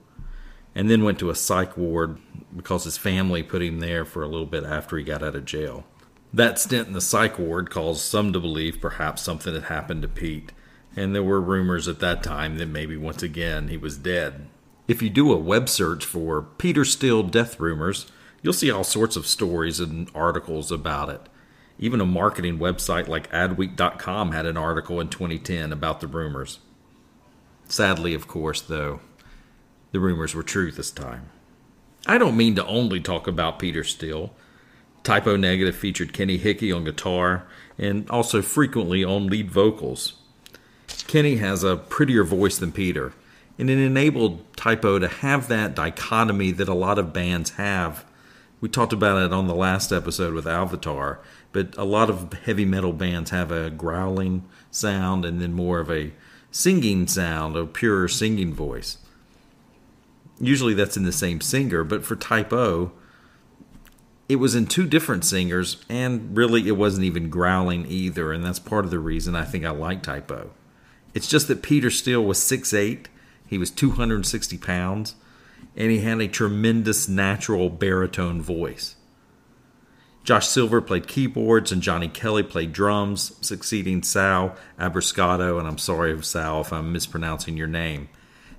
and 0.75 0.89
then 0.89 1.05
went 1.05 1.19
to 1.19 1.29
a 1.29 1.35
psych 1.35 1.77
ward 1.77 2.19
because 2.53 2.83
his 2.83 2.97
family 2.97 3.41
put 3.41 3.61
him 3.61 3.79
there 3.79 4.03
for 4.03 4.21
a 4.21 4.27
little 4.27 4.45
bit 4.45 4.65
after 4.65 4.97
he 4.97 5.05
got 5.05 5.23
out 5.23 5.33
of 5.33 5.45
jail. 5.45 5.85
That 6.33 6.59
stint 6.59 6.87
in 6.87 6.93
the 6.93 6.99
psych 6.99 7.39
ward 7.39 7.69
caused 7.69 8.01
some 8.01 8.33
to 8.33 8.41
believe 8.41 8.81
perhaps 8.81 9.21
something 9.21 9.53
had 9.53 9.63
happened 9.63 10.01
to 10.01 10.09
Pete, 10.09 10.51
and 10.97 11.15
there 11.15 11.23
were 11.23 11.39
rumors 11.39 11.87
at 11.87 12.01
that 12.01 12.21
time 12.21 12.57
that 12.57 12.65
maybe 12.65 12.97
once 12.97 13.23
again 13.23 13.69
he 13.69 13.77
was 13.77 13.97
dead. 13.97 14.47
If 14.85 15.01
you 15.01 15.09
do 15.09 15.31
a 15.31 15.37
web 15.37 15.69
search 15.69 16.03
for 16.03 16.41
Peter 16.41 16.83
Steele 16.83 17.23
death 17.23 17.57
rumors, 17.57 18.11
you'll 18.41 18.51
see 18.51 18.69
all 18.69 18.83
sorts 18.83 19.15
of 19.15 19.25
stories 19.25 19.79
and 19.79 20.11
articles 20.13 20.73
about 20.73 21.07
it. 21.07 21.21
Even 21.77 21.99
a 22.01 22.05
marketing 22.05 22.57
website 22.57 23.07
like 23.07 23.31
Adweek.com 23.31 24.31
had 24.31 24.45
an 24.45 24.57
article 24.57 24.99
in 25.01 25.09
2010 25.09 25.71
about 25.73 25.99
the 25.99 26.07
rumors. 26.07 26.59
Sadly, 27.67 28.13
of 28.13 28.27
course, 28.27 28.61
though, 28.61 29.01
the 29.91 29.99
rumors 29.99 30.33
were 30.33 30.43
true 30.43 30.71
this 30.71 30.91
time. 30.91 31.29
I 32.07 32.17
don't 32.17 32.37
mean 32.37 32.55
to 32.55 32.65
only 32.65 32.99
talk 32.99 33.27
about 33.27 33.59
Peter 33.59 33.83
Steele. 33.83 34.33
Type 35.03 35.27
O 35.27 35.35
Negative 35.35 35.75
featured 35.75 36.13
Kenny 36.13 36.37
Hickey 36.37 36.71
on 36.71 36.83
guitar 36.83 37.45
and 37.77 38.09
also 38.09 38.41
frequently 38.41 39.03
on 39.03 39.27
lead 39.27 39.51
vocals. 39.51 40.13
Kenny 41.07 41.37
has 41.37 41.63
a 41.63 41.75
prettier 41.75 42.23
voice 42.23 42.57
than 42.57 42.71
Peter, 42.71 43.13
And 43.57 43.69
it 43.69 43.77
enabled 43.79 44.55
Type 44.55 44.83
O 44.83 44.99
to 44.99 45.07
have 45.07 45.47
that 45.47 45.75
dichotomy 45.75 46.51
that 46.51 46.67
a 46.67 46.73
lot 46.73 46.99
of 46.99 47.13
bands 47.13 47.51
have. 47.51 48.05
We 48.59 48.69
talked 48.69 48.93
about 48.93 49.21
it 49.21 49.31
on 49.31 49.47
the 49.47 49.55
last 49.55 49.91
episode 49.91 50.33
with 50.33 50.47
Avatar, 50.47 51.19
but 51.55 51.73
a 51.77 51.85
lot 51.85 52.09
of 52.09 52.33
heavy 52.43 52.65
metal 52.65 52.91
bands 52.91 53.29
have 53.29 53.49
a 53.49 53.69
growling 53.69 54.43
sound 54.71 55.23
and 55.23 55.41
then 55.41 55.53
more 55.53 55.79
of 55.79 55.89
a 55.89 56.11
singing 56.51 57.07
sound, 57.07 57.55
a 57.55 57.65
pure 57.65 58.09
singing 58.09 58.53
voice. 58.53 58.97
Usually 60.37 60.73
that's 60.73 60.97
in 60.97 61.03
the 61.03 61.13
same 61.13 61.39
singer, 61.39 61.85
but 61.85 62.03
for 62.03 62.17
Type 62.17 62.51
O, 62.51 62.91
it 64.27 64.35
was 64.35 64.53
in 64.53 64.67
two 64.67 64.85
different 64.85 65.23
singers, 65.23 65.77
and 65.87 66.35
really 66.35 66.67
it 66.67 66.75
wasn't 66.75 67.05
even 67.05 67.29
growling 67.29 67.85
either, 67.87 68.33
and 68.33 68.43
that's 68.43 68.59
part 68.59 68.83
of 68.83 68.91
the 68.91 68.99
reason 68.99 69.33
I 69.33 69.45
think 69.45 69.63
I 69.63 69.69
like 69.69 70.03
Type 70.03 70.29
O. 70.29 70.51
It's 71.13 71.29
just 71.29 71.47
that 71.47 71.63
Peter 71.63 71.89
Steele 71.89 72.21
was 72.21 72.37
6'8, 72.37 73.05
he 73.47 73.57
was 73.57 73.71
260 73.71 74.57
pounds, 74.57 75.15
and 75.77 75.89
he 75.89 75.99
had 75.99 76.19
a 76.19 76.27
tremendous 76.27 77.07
natural 77.07 77.69
baritone 77.69 78.41
voice. 78.41 78.97
Josh 80.25 80.47
Silver 80.47 80.81
played 80.81 81.07
keyboards, 81.07 81.71
and 81.71 81.83
Johnny 81.83 82.07
Kelly 82.07 82.41
played 82.41 82.73
drums, 82.73 83.33
succeeding 83.41 84.01
Sal 84.01 84.55
Abruscato, 84.79 85.59
and 85.59 85.67
I'm 85.67 85.77
sorry, 85.77 86.19
Sal, 86.23 86.61
if 86.61 86.73
I'm 86.73 86.91
mispronouncing 86.91 87.55
your 87.55 87.67
name. 87.67 88.09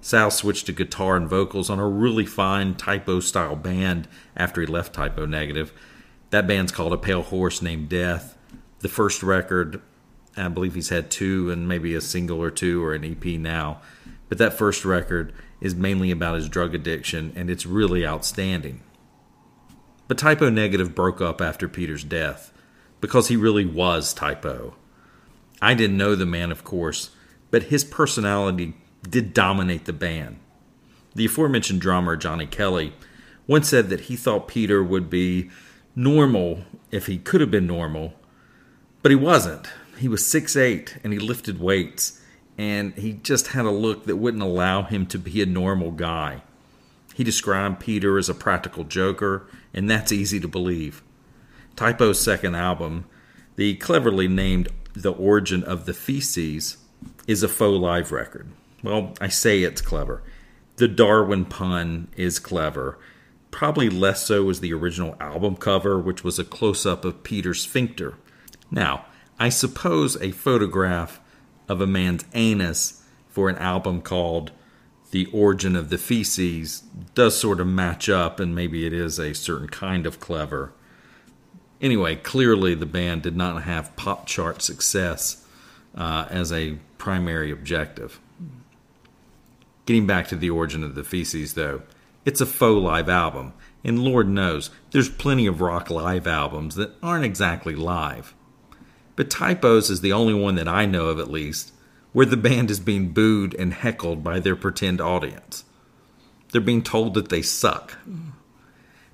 Sal 0.00 0.30
switched 0.30 0.66
to 0.66 0.72
guitar 0.72 1.16
and 1.16 1.28
vocals 1.28 1.68
on 1.68 1.80
a 1.80 1.88
really 1.88 2.24
fine 2.24 2.76
Type 2.76 3.08
O 3.08 3.18
style 3.18 3.56
band 3.56 4.06
after 4.36 4.60
he 4.60 4.66
left 4.68 4.94
Type 4.94 5.18
O 5.18 5.26
Negative. 5.26 5.72
That 6.30 6.46
band's 6.46 6.70
called 6.70 6.92
A 6.92 6.96
Pale 6.96 7.22
Horse 7.22 7.60
Named 7.60 7.88
Death. 7.88 8.38
The 8.78 8.88
first 8.88 9.24
record, 9.24 9.82
I 10.36 10.46
believe 10.46 10.76
he's 10.76 10.90
had 10.90 11.10
two 11.10 11.50
and 11.50 11.66
maybe 11.66 11.96
a 11.96 12.00
single 12.00 12.40
or 12.40 12.52
two 12.52 12.84
or 12.84 12.94
an 12.94 13.04
EP 13.04 13.24
now. 13.40 13.80
But 14.28 14.38
that 14.38 14.52
first 14.52 14.84
record 14.84 15.32
is 15.60 15.74
mainly 15.74 16.12
about 16.12 16.36
his 16.36 16.48
drug 16.48 16.76
addiction 16.76 17.32
and 17.34 17.50
it's 17.50 17.66
really 17.66 18.06
outstanding. 18.06 18.82
But 20.08 20.18
Type 20.18 20.40
O 20.42 20.50
Negative 20.50 20.94
broke 20.94 21.20
up 21.20 21.40
after 21.40 21.68
Peter's 21.68 22.04
death 22.04 22.52
because 23.00 23.28
he 23.28 23.36
really 23.36 23.66
was 23.66 24.14
Type 24.14 24.44
O. 24.44 24.74
I 25.60 25.74
didn't 25.74 25.96
know 25.96 26.14
the 26.14 26.26
man, 26.26 26.52
of 26.52 26.64
course, 26.64 27.10
but 27.50 27.64
his 27.64 27.84
personality 27.84 28.74
did 29.08 29.34
dominate 29.34 29.84
the 29.84 29.92
band. 29.92 30.38
The 31.14 31.26
aforementioned 31.26 31.80
drummer, 31.80 32.16
Johnny 32.16 32.46
Kelly, 32.46 32.92
once 33.46 33.68
said 33.68 33.88
that 33.88 34.02
he 34.02 34.16
thought 34.16 34.48
Peter 34.48 34.82
would 34.82 35.08
be 35.08 35.50
normal 35.94 36.64
if 36.90 37.06
he 37.06 37.18
could 37.18 37.40
have 37.40 37.50
been 37.50 37.66
normal, 37.66 38.14
but 39.02 39.10
he 39.10 39.16
wasn't. 39.16 39.68
He 39.98 40.08
was 40.08 40.22
6'8 40.22 40.98
and 41.02 41.12
he 41.12 41.18
lifted 41.18 41.58
weights, 41.58 42.20
and 42.58 42.92
he 42.94 43.14
just 43.14 43.48
had 43.48 43.64
a 43.64 43.70
look 43.70 44.04
that 44.04 44.16
wouldn't 44.16 44.42
allow 44.42 44.82
him 44.82 45.06
to 45.06 45.18
be 45.18 45.40
a 45.40 45.46
normal 45.46 45.90
guy. 45.90 46.42
He 47.16 47.24
described 47.24 47.80
Peter 47.80 48.18
as 48.18 48.28
a 48.28 48.34
practical 48.34 48.84
joker, 48.84 49.46
and 49.72 49.88
that's 49.88 50.12
easy 50.12 50.38
to 50.38 50.46
believe. 50.46 51.02
Type 51.74 51.98
O's 52.02 52.20
second 52.20 52.56
album, 52.56 53.06
the 53.54 53.76
cleverly 53.76 54.28
named 54.28 54.68
The 54.92 55.14
Origin 55.14 55.64
of 55.64 55.86
the 55.86 55.94
Feces, 55.94 56.76
is 57.26 57.42
a 57.42 57.48
faux 57.48 57.80
live 57.80 58.12
record. 58.12 58.48
Well, 58.82 59.14
I 59.18 59.28
say 59.28 59.62
it's 59.62 59.80
clever. 59.80 60.22
The 60.76 60.88
Darwin 60.88 61.46
pun 61.46 62.08
is 62.18 62.38
clever. 62.38 62.98
Probably 63.50 63.88
less 63.88 64.26
so 64.26 64.50
as 64.50 64.60
the 64.60 64.74
original 64.74 65.16
album 65.18 65.56
cover, 65.56 65.98
which 65.98 66.22
was 66.22 66.38
a 66.38 66.44
close 66.44 66.84
up 66.84 67.02
of 67.06 67.22
Peter's 67.22 67.62
sphincter. 67.62 68.18
Now, 68.70 69.06
I 69.38 69.48
suppose 69.48 70.20
a 70.20 70.32
photograph 70.32 71.18
of 71.66 71.80
a 71.80 71.86
man's 71.86 72.26
anus 72.34 73.02
for 73.26 73.48
an 73.48 73.56
album 73.56 74.02
called 74.02 74.52
The 75.10 75.26
Origin 75.26 75.76
of 75.76 75.88
the 75.88 75.98
Feces 75.98 76.82
does 77.14 77.38
sort 77.38 77.60
of 77.60 77.66
match 77.66 78.08
up, 78.08 78.40
and 78.40 78.54
maybe 78.54 78.86
it 78.86 78.92
is 78.92 79.18
a 79.18 79.34
certain 79.34 79.68
kind 79.68 80.06
of 80.06 80.20
clever. 80.20 80.72
Anyway, 81.80 82.16
clearly 82.16 82.74
the 82.74 82.86
band 82.86 83.22
did 83.22 83.36
not 83.36 83.62
have 83.62 83.94
pop 83.96 84.26
chart 84.26 84.62
success 84.62 85.44
uh, 85.94 86.26
as 86.30 86.52
a 86.52 86.78
primary 86.98 87.50
objective. 87.50 88.20
Getting 89.84 90.06
back 90.06 90.26
to 90.28 90.36
the 90.36 90.50
origin 90.50 90.82
of 90.82 90.94
the 90.94 91.04
feces, 91.04 91.54
though, 91.54 91.82
it's 92.24 92.40
a 92.40 92.46
faux 92.46 92.82
live 92.82 93.08
album, 93.08 93.52
and 93.84 94.02
Lord 94.02 94.28
knows 94.28 94.70
there's 94.90 95.08
plenty 95.08 95.46
of 95.46 95.60
rock 95.60 95.90
live 95.90 96.26
albums 96.26 96.74
that 96.74 96.94
aren't 97.02 97.24
exactly 97.24 97.76
live. 97.76 98.34
But 99.14 99.30
Type 99.30 99.64
O's 99.64 99.88
is 99.88 100.00
the 100.00 100.12
only 100.12 100.34
one 100.34 100.56
that 100.56 100.66
I 100.66 100.86
know 100.86 101.06
of, 101.06 101.20
at 101.20 101.30
least, 101.30 101.72
where 102.16 102.24
the 102.24 102.34
band 102.34 102.70
is 102.70 102.80
being 102.80 103.10
booed 103.10 103.52
and 103.56 103.74
heckled 103.74 104.24
by 104.24 104.40
their 104.40 104.56
pretend 104.56 105.02
audience. 105.02 105.64
They're 106.50 106.62
being 106.62 106.82
told 106.82 107.12
that 107.12 107.28
they 107.28 107.42
suck. 107.42 107.98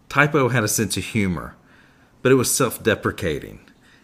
Type 0.09 0.37
O 0.37 0.51
had 0.51 0.63
a 0.63 0.69
sense 0.69 0.97
of 0.97 1.03
humor, 1.03 1.57
but 2.23 2.31
it 2.31 2.37
was 2.37 2.55
self 2.55 2.81
deprecating, 2.81 3.59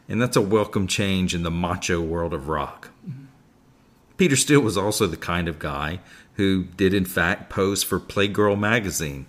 and 0.09 0.21
that's 0.21 0.37
a 0.37 0.41
welcome 0.41 0.89
change 0.89 1.33
in 1.33 1.45
the 1.45 1.51
macho 1.51 2.01
world 2.01 2.35
of 2.35 2.49
rock. 2.49 2.91
Peter 4.17 4.35
Steele 4.35 4.63
was 4.63 4.77
also 4.77 5.07
the 5.07 5.17
kind 5.17 5.47
of 5.47 5.61
guy 5.61 6.01
who 6.33 6.65
did 6.65 6.93
in 6.93 7.05
fact 7.05 7.51
pose 7.51 7.85
for 7.85 8.01
Playgirl 8.01 8.59
magazine 8.59 9.27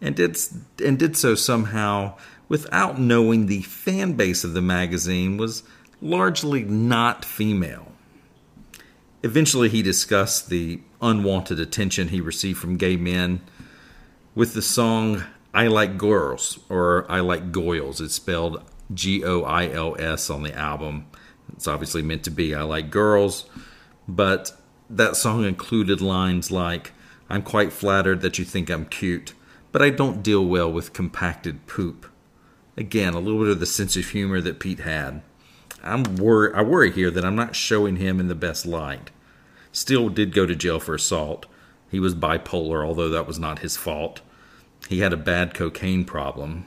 and 0.00 0.16
did 0.16 0.36
and 0.84 0.98
did 0.98 1.16
so 1.16 1.36
somehow 1.36 2.18
without 2.48 2.98
knowing 2.98 3.46
the 3.46 3.62
fan 3.62 4.14
base 4.14 4.42
of 4.42 4.52
the 4.52 4.60
magazine 4.60 5.36
was 5.36 5.62
largely 6.00 6.64
not 6.64 7.24
female. 7.24 7.92
Eventually 9.26 9.68
he 9.68 9.82
discussed 9.82 10.50
the 10.50 10.80
unwanted 11.02 11.58
attention 11.58 12.08
he 12.08 12.20
received 12.20 12.58
from 12.58 12.76
gay 12.76 12.96
men 12.96 13.40
with 14.36 14.54
the 14.54 14.62
song 14.62 15.24
I 15.52 15.66
Like 15.66 15.98
Girls 15.98 16.60
or 16.68 17.04
I 17.10 17.20
Like 17.20 17.50
Goils. 17.50 18.00
It's 18.00 18.14
spelled 18.14 18.62
G 18.94 19.24
O 19.24 19.42
I 19.42 19.68
L 19.68 19.96
S 19.98 20.30
on 20.30 20.44
the 20.44 20.54
album. 20.54 21.06
It's 21.52 21.66
obviously 21.66 22.02
meant 22.02 22.22
to 22.24 22.30
be 22.30 22.54
I 22.54 22.62
Like 22.62 22.90
Girls 22.90 23.46
but 24.08 24.52
that 24.88 25.16
song 25.16 25.44
included 25.44 26.00
lines 26.00 26.50
like, 26.50 26.92
I'm 27.28 27.42
quite 27.42 27.72
flattered 27.72 28.20
that 28.20 28.38
you 28.38 28.44
think 28.44 28.70
I'm 28.70 28.86
cute, 28.86 29.34
but 29.72 29.82
I 29.82 29.90
don't 29.90 30.22
deal 30.22 30.44
well 30.44 30.72
with 30.72 30.92
compacted 30.92 31.66
poop. 31.66 32.06
Again, 32.76 33.14
a 33.14 33.20
little 33.20 33.40
bit 33.40 33.48
of 33.48 33.60
the 33.60 33.66
sense 33.66 33.96
of 33.96 34.10
humor 34.10 34.40
that 34.40 34.60
Pete 34.60 34.80
had. 34.80 35.22
I'm 35.82 36.16
wor- 36.16 36.54
I 36.54 36.62
worry 36.62 36.92
here 36.92 37.10
that 37.10 37.24
I'm 37.24 37.36
not 37.36 37.56
showing 37.56 37.96
him 37.96 38.20
in 38.20 38.28
the 38.28 38.34
best 38.34 38.66
light. 38.66 39.10
Steele 39.76 40.08
did 40.08 40.32
go 40.32 40.46
to 40.46 40.56
jail 40.56 40.80
for 40.80 40.94
assault. 40.94 41.44
He 41.90 42.00
was 42.00 42.14
bipolar, 42.14 42.82
although 42.82 43.10
that 43.10 43.26
was 43.26 43.38
not 43.38 43.58
his 43.58 43.76
fault. 43.76 44.22
He 44.88 45.00
had 45.00 45.12
a 45.12 45.18
bad 45.18 45.52
cocaine 45.52 46.06
problem. 46.06 46.66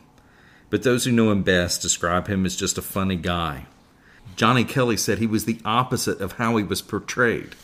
But 0.70 0.84
those 0.84 1.06
who 1.06 1.12
know 1.12 1.32
him 1.32 1.42
best 1.42 1.82
describe 1.82 2.28
him 2.28 2.46
as 2.46 2.56
just 2.56 2.78
a 2.78 2.84
funny 2.84 3.16
guy. 3.16 3.66
Johnny 4.36 4.64
Kelly 4.64 4.96
said 4.96 5.18
he 5.18 5.26
was 5.26 5.46
the 5.46 5.60
opposite 5.66 6.22
of 6.22 6.34
how 6.34 6.56
he 6.58 6.64
was 6.64 6.84
portrayed, 6.84 7.56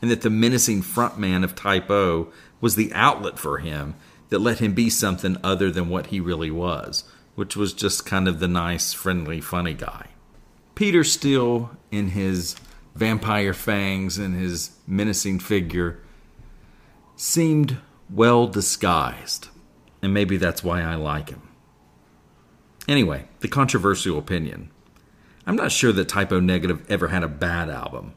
and 0.00 0.10
that 0.10 0.22
the 0.22 0.30
menacing 0.30 0.80
frontman 0.80 1.44
of 1.44 1.54
Type 1.54 1.90
O 1.90 2.32
was 2.62 2.74
the 2.74 2.90
outlet 2.94 3.38
for 3.38 3.58
him 3.58 3.96
that 4.30 4.38
let 4.38 4.60
him 4.60 4.72
be 4.72 4.88
something 4.88 5.36
other 5.44 5.70
than 5.70 5.90
what 5.90 6.06
he 6.06 6.18
really 6.18 6.50
was, 6.50 7.04
which 7.34 7.58
was 7.58 7.74
just 7.74 8.06
kind 8.06 8.26
of 8.26 8.40
the 8.40 8.48
nice, 8.48 8.94
friendly, 8.94 9.42
funny 9.42 9.74
guy. 9.74 10.06
Peter 10.74 11.04
Steele, 11.04 11.76
in 11.90 12.08
his 12.08 12.56
vampire 12.94 13.54
fangs 13.54 14.18
and 14.18 14.34
his 14.34 14.70
menacing 14.86 15.38
figure, 15.40 16.00
seemed 17.16 17.78
well 18.10 18.46
disguised, 18.46 19.48
and 20.02 20.12
maybe 20.14 20.36
that's 20.36 20.62
why 20.62 20.82
I 20.82 20.94
like 20.94 21.30
him. 21.30 21.42
Anyway, 22.86 23.28
the 23.40 23.48
controversial 23.48 24.18
opinion. 24.18 24.70
I'm 25.46 25.56
not 25.56 25.72
sure 25.72 25.92
that 25.92 26.08
Type 26.08 26.32
O 26.32 26.40
Negative 26.40 26.84
ever 26.90 27.08
had 27.08 27.22
a 27.22 27.28
bad 27.28 27.68
album, 27.68 28.14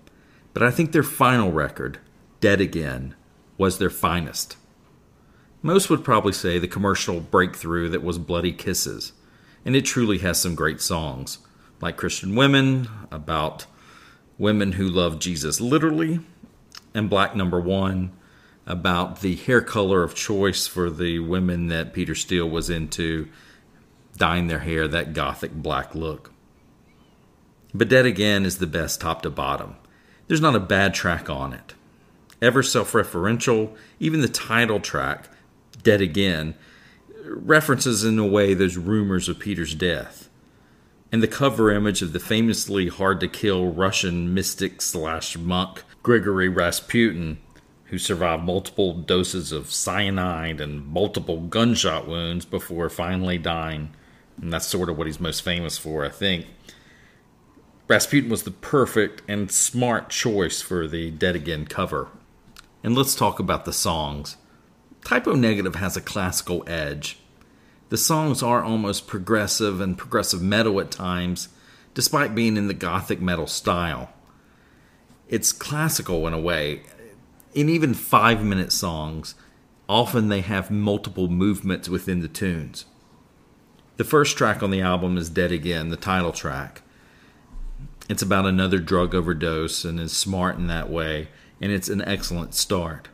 but 0.53 0.63
I 0.63 0.72
think 0.72 0.91
their 0.91 1.03
final 1.03 1.51
record, 1.51 2.00
Dead 2.39 2.62
Again, 2.62 3.15
was 3.57 3.77
their 3.77 3.89
finest. 3.89 4.57
Most 5.62 5.89
would 5.89 6.03
probably 6.03 6.34
say 6.34 6.60
the 6.60 6.67
commercial 6.67 7.19
breakthrough 7.19 7.89
that 7.89 8.03
was 8.03 8.17
Bloody 8.17 8.53
Kisses, 8.53 9.13
and 9.65 9.75
it 9.75 9.86
truly 9.86 10.19
has 10.19 10.39
some 10.39 10.55
great 10.55 10.81
songs, 10.81 11.39
like 11.81 11.98
Christian 11.98 12.36
Women, 12.36 12.88
about 13.12 13.65
women 14.38 14.74
who 14.74 14.88
love 14.88 15.20
Jesus 15.20 15.60
literally, 15.60 16.20
and 16.94 17.10
Black 17.10 17.36
Number 17.36 17.60
One, 17.60 18.12
about 18.65 19.22
the 19.22 19.36
hair 19.36 19.62
color 19.62 20.03
of 20.03 20.13
choice 20.13 20.67
for 20.67 20.89
the 20.89 21.20
women 21.20 21.67
that 21.67 21.94
Peter 21.94 22.15
Steele 22.15 22.50
was 22.50 22.70
into, 22.70 23.29
dyeing 24.17 24.48
their 24.48 24.60
hair 24.60 24.88
that 24.88 25.13
gothic 25.13 25.53
black 25.53 25.96
look. 25.96 26.32
But 27.74 27.89
Dead 27.89 28.06
Again 28.06 28.46
is 28.46 28.58
the 28.58 28.67
best 28.67 29.00
top 29.00 29.22
to 29.22 29.29
bottom. 29.29 29.75
There's 30.27 30.41
not 30.41 30.56
a 30.56 30.60
bad 30.60 30.94
track 30.94 31.29
on 31.29 31.53
it. 31.53 31.74
Ever 32.41 32.62
self 32.62 32.91
referential, 32.91 33.75
even 34.00 34.22
the 34.22 34.27
title 34.27 34.79
track, 34.79 35.29
Dead 35.82 36.01
Again, 36.01 36.56
references 37.24 38.03
in 38.03 38.20
a 38.20 38.25
way 38.25 38.53
those 38.53 38.77
rumors 38.77 39.29
of 39.29 39.39
Peter's 39.39 39.75
death. 39.75 40.26
And 41.12 41.24
the 41.24 41.28
cover 41.28 41.72
image 41.72 42.02
of 42.02 42.12
the 42.12 42.20
famously 42.20 42.90
hard 42.90 43.20
to 43.22 43.28
kill 43.28 43.72
Russian 43.72 44.34
mystic 44.34 44.82
slash 44.82 45.38
monk 45.38 45.84
Grigory 46.04 46.50
Rasputin, 46.50 47.38
who 47.86 47.98
survived 47.98 48.44
multiple 48.44 48.94
doses 48.94 49.52
of 49.52 49.72
cyanide 49.72 50.60
and 50.60 50.86
multiple 50.86 51.42
gunshot 51.42 52.08
wounds 52.08 52.46
before 52.46 52.90
finally 52.90 53.38
dying. 53.38 53.94
And 54.42 54.52
that's 54.52 54.68
sort 54.68 54.90
of 54.90 54.98
what 54.98 55.08
he's 55.08 55.20
most 55.20 55.42
famous 55.42 55.78
for, 55.78 56.06
I 56.06 56.10
think. 56.10 56.48
Rasputin 57.88 58.30
was 58.30 58.44
the 58.44 58.52
perfect 58.52 59.22
and 59.30 59.50
smart 59.50 60.10
choice 60.10 60.62
for 60.62 60.88
the 60.88 61.10
Dead 61.12 61.38
Again 61.38 61.66
cover. 61.66 62.10
And 62.84 62.96
let's 62.96 63.16
talk 63.16 63.40
about 63.40 63.64
the 63.64 63.72
songs. 63.72 64.36
Type 65.06 65.26
O 65.26 65.34
Negative 65.34 65.76
has 65.76 65.96
a 65.96 66.02
classical 66.02 66.66
edge. 66.68 67.18
The 67.89 67.98
songs 67.98 68.44
are 68.44 68.63
almost 68.63 69.08
progressive 69.08 69.79
and 69.79 69.98
progressive 69.98 70.41
metal 70.41 70.79
at 70.82 70.91
times, 70.91 71.50
despite 71.94 72.36
being 72.36 72.58
in 72.58 72.67
the 72.67 72.74
gothic 72.74 73.22
metal 73.22 73.48
style. 73.48 74.12
It's 75.29 75.51
classical 75.51 76.27
in 76.27 76.34
a 76.34 76.39
way. 76.39 76.84
In 77.53 77.70
even 77.70 77.94
five 77.94 78.44
minute 78.44 78.72
songs, 78.72 79.36
often 79.88 80.27
they 80.27 80.41
have 80.41 80.70
multiple 80.70 81.29
movements 81.29 81.88
within 81.88 82.20
the 82.20 82.27
tunes. 82.27 82.86
The 83.96 84.03
first 84.03 84.38
track 84.38 84.62
on 84.62 84.70
the 84.70 84.82
album 84.82 85.17
is 85.17 85.29
Dead 85.29 85.51
Again, 85.51 85.89
the 85.89 85.98
title 85.98 86.32
track. 86.32 86.82
It's 88.10 88.22
about 88.22 88.46
another 88.46 88.79
drug 88.79 89.15
overdose 89.15 89.84
and 89.84 90.00
is 90.00 90.15
smart 90.15 90.58
in 90.58 90.67
that 90.67 90.89
way, 90.89 91.29
and 91.62 91.72
it's 91.72 91.89
an 91.89 92.01
excellent 92.01 92.53
start. 92.53 93.08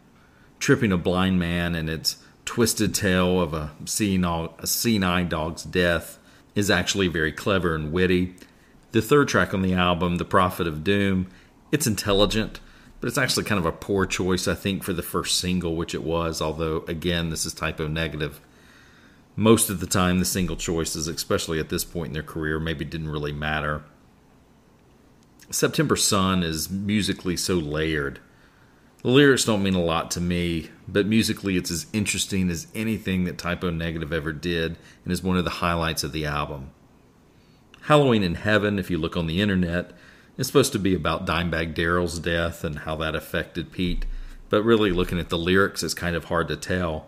Tripping 0.59 0.91
a 0.91 0.97
blind 0.97 1.39
man 1.39 1.73
and 1.73 1.89
its 1.89 2.17
twisted 2.45 2.93
tale 2.93 3.39
of 3.39 3.53
a 3.53 3.71
seeing 3.85 4.21
dog's 4.21 5.63
death 5.63 6.19
is 6.55 6.69
actually 6.69 7.07
very 7.07 7.31
clever 7.31 7.75
and 7.75 7.91
witty. 7.91 8.35
The 8.91 9.01
third 9.01 9.27
track 9.27 9.53
on 9.53 9.61
the 9.61 9.73
album, 9.73 10.17
The 10.17 10.25
Profit 10.25 10.67
of 10.67 10.83
Doom, 10.83 11.27
it's 11.71 11.87
intelligent, 11.87 12.59
but 12.99 13.07
it's 13.07 13.17
actually 13.17 13.45
kind 13.45 13.59
of 13.59 13.65
a 13.65 13.71
poor 13.71 14.05
choice, 14.05 14.47
I 14.47 14.53
think, 14.53 14.83
for 14.83 14.93
the 14.93 15.01
first 15.01 15.39
single, 15.39 15.75
which 15.75 15.95
it 15.95 16.03
was, 16.03 16.41
although, 16.41 16.85
again, 16.87 17.29
this 17.29 17.45
is 17.45 17.53
Type 17.53 17.79
O 17.79 17.87
Negative. 17.87 18.39
Most 19.35 19.71
of 19.71 19.79
the 19.79 19.87
time, 19.87 20.19
the 20.19 20.25
single 20.25 20.55
choices, 20.55 21.07
especially 21.07 21.59
at 21.59 21.69
this 21.69 21.83
point 21.83 22.09
in 22.09 22.13
their 22.13 22.21
career, 22.21 22.59
maybe 22.59 22.85
didn't 22.85 23.09
really 23.09 23.33
matter. 23.33 23.83
September 25.49 25.95
Sun 25.95 26.43
is 26.43 26.69
musically 26.69 27.35
so 27.35 27.55
layered. 27.55 28.19
The 29.03 29.09
lyrics 29.09 29.43
don't 29.43 29.63
mean 29.63 29.75
a 29.75 29.83
lot 29.83 30.11
to 30.11 30.21
me, 30.21 30.69
but 30.87 31.05
musically 31.05 31.57
it's 31.57 31.69
as 31.69 31.87
interesting 31.91 32.49
as 32.49 32.67
anything 32.73 33.25
that 33.25 33.37
Type 33.37 33.61
O 33.61 33.69
Negative 33.69 34.13
ever 34.13 34.31
did 34.31 34.77
and 35.03 35.11
is 35.11 35.21
one 35.21 35.35
of 35.35 35.43
the 35.43 35.49
highlights 35.49 36.05
of 36.05 36.13
the 36.13 36.25
album. 36.25 36.71
Halloween 37.81 38.23
in 38.23 38.35
Heaven, 38.35 38.79
if 38.79 38.89
you 38.89 38.97
look 38.97 39.17
on 39.17 39.27
the 39.27 39.41
internet, 39.41 39.91
is 40.37 40.47
supposed 40.47 40.71
to 40.71 40.79
be 40.79 40.95
about 40.95 41.25
Dimebag 41.25 41.73
Darrell's 41.73 42.17
death 42.17 42.63
and 42.63 42.79
how 42.79 42.95
that 42.95 43.13
affected 43.13 43.73
Pete, 43.73 44.05
but 44.49 44.63
really 44.63 44.91
looking 44.91 45.19
at 45.19 45.27
the 45.27 45.37
lyrics 45.37 45.83
it's 45.83 45.93
kind 45.93 46.15
of 46.15 46.25
hard 46.25 46.47
to 46.47 46.55
tell. 46.55 47.07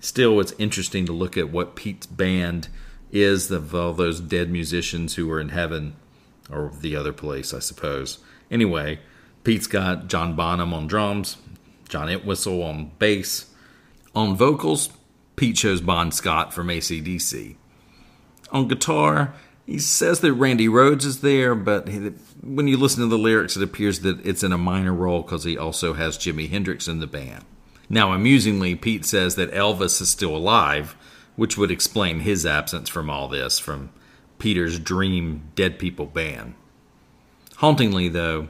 Still, 0.00 0.40
it's 0.40 0.54
interesting 0.58 1.06
to 1.06 1.12
look 1.12 1.36
at 1.36 1.50
what 1.50 1.76
Pete's 1.76 2.06
band 2.06 2.66
is 3.12 3.48
of 3.52 3.72
all 3.72 3.92
those 3.92 4.18
dead 4.18 4.50
musicians 4.50 5.14
who 5.14 5.28
were 5.28 5.38
in 5.38 5.50
heaven 5.50 5.94
or 6.50 6.72
the 6.80 6.96
other 6.96 7.12
place, 7.12 7.54
I 7.54 7.60
suppose. 7.60 8.18
Anyway, 8.50 8.98
Pete's 9.44 9.66
got 9.66 10.08
John 10.08 10.36
Bonham 10.36 10.72
on 10.72 10.86
drums, 10.86 11.36
John 11.88 12.08
Entwistle 12.08 12.62
on 12.62 12.92
bass. 12.98 13.46
On 14.14 14.36
vocals, 14.36 14.90
Pete 15.36 15.56
chose 15.56 15.80
Bon 15.80 16.12
Scott 16.12 16.52
from 16.52 16.68
ACDC. 16.68 17.56
On 18.50 18.68
guitar, 18.68 19.34
he 19.66 19.78
says 19.78 20.20
that 20.20 20.34
Randy 20.34 20.68
Rhoads 20.68 21.04
is 21.04 21.20
there, 21.22 21.54
but 21.54 21.88
when 22.42 22.68
you 22.68 22.76
listen 22.76 23.00
to 23.00 23.08
the 23.08 23.18
lyrics, 23.18 23.56
it 23.56 23.62
appears 23.62 24.00
that 24.00 24.24
it's 24.24 24.42
in 24.42 24.52
a 24.52 24.58
minor 24.58 24.92
role 24.92 25.22
because 25.22 25.44
he 25.44 25.56
also 25.56 25.94
has 25.94 26.18
Jimi 26.18 26.48
Hendrix 26.50 26.86
in 26.86 27.00
the 27.00 27.06
band. 27.06 27.44
Now, 27.88 28.12
amusingly, 28.12 28.74
Pete 28.74 29.04
says 29.04 29.34
that 29.36 29.52
Elvis 29.52 30.00
is 30.00 30.10
still 30.10 30.36
alive, 30.36 30.94
which 31.36 31.56
would 31.56 31.70
explain 31.70 32.20
his 32.20 32.44
absence 32.44 32.88
from 32.88 33.08
all 33.08 33.28
this, 33.28 33.58
from 33.58 33.90
Peter's 34.38 34.78
dream 34.78 35.50
Dead 35.54 35.78
People 35.78 36.06
band. 36.06 36.54
Hauntingly, 37.56 38.08
though, 38.08 38.48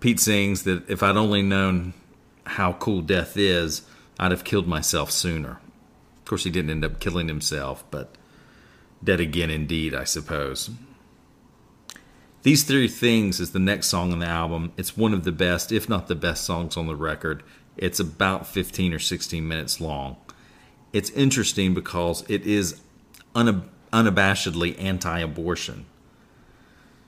Pete 0.00 0.18
sings 0.18 0.62
that 0.64 0.88
if 0.88 1.02
I'd 1.02 1.16
only 1.16 1.42
known 1.42 1.92
how 2.44 2.72
cool 2.72 3.02
death 3.02 3.36
is, 3.36 3.82
I'd 4.18 4.30
have 4.30 4.44
killed 4.44 4.66
myself 4.66 5.10
sooner. 5.10 5.60
Of 6.18 6.24
course, 6.24 6.44
he 6.44 6.50
didn't 6.50 6.70
end 6.70 6.84
up 6.84 7.00
killing 7.00 7.28
himself, 7.28 7.84
but 7.90 8.16
dead 9.04 9.20
again 9.20 9.50
indeed, 9.50 9.94
I 9.94 10.04
suppose. 10.04 10.70
These 12.42 12.64
Three 12.64 12.88
Things 12.88 13.38
is 13.38 13.52
the 13.52 13.58
next 13.58 13.88
song 13.88 14.12
on 14.12 14.20
the 14.20 14.26
album. 14.26 14.72
It's 14.78 14.96
one 14.96 15.12
of 15.12 15.24
the 15.24 15.32
best, 15.32 15.72
if 15.72 15.88
not 15.88 16.08
the 16.08 16.14
best, 16.14 16.44
songs 16.44 16.76
on 16.76 16.86
the 16.86 16.96
record. 16.96 17.42
It's 17.76 18.00
about 18.00 18.46
15 18.46 18.94
or 18.94 18.98
16 18.98 19.46
minutes 19.46 19.80
long. 19.80 20.16
It's 20.92 21.10
interesting 21.10 21.74
because 21.74 22.24
it 22.28 22.46
is 22.46 22.80
unab- 23.34 23.68
unabashedly 23.92 24.80
anti 24.82 25.18
abortion. 25.18 25.84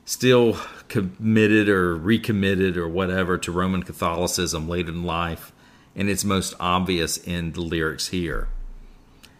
Still 0.04 0.58
committed 0.88 1.68
or 1.68 1.96
recommitted 1.96 2.76
or 2.76 2.88
whatever 2.88 3.38
to 3.38 3.52
Roman 3.52 3.82
Catholicism 3.82 4.68
late 4.68 4.88
in 4.88 5.04
life, 5.04 5.52
and 5.94 6.10
it's 6.10 6.24
most 6.24 6.54
obvious 6.58 7.16
in 7.16 7.52
the 7.52 7.60
lyrics 7.60 8.08
here. 8.08 8.48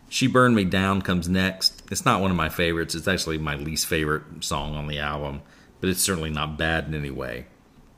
She 0.08 0.26
Burned 0.26 0.54
Me 0.54 0.64
Down 0.64 1.02
comes 1.02 1.28
next. 1.28 1.82
It's 1.90 2.04
not 2.04 2.20
one 2.20 2.30
of 2.30 2.36
my 2.36 2.48
favorites, 2.48 2.94
it's 2.94 3.08
actually 3.08 3.38
my 3.38 3.56
least 3.56 3.86
favorite 3.86 4.22
song 4.44 4.76
on 4.76 4.86
the 4.86 4.98
album, 4.98 5.42
but 5.80 5.90
it's 5.90 6.02
certainly 6.02 6.30
not 6.30 6.58
bad 6.58 6.86
in 6.86 6.94
any 6.94 7.10
way. 7.10 7.46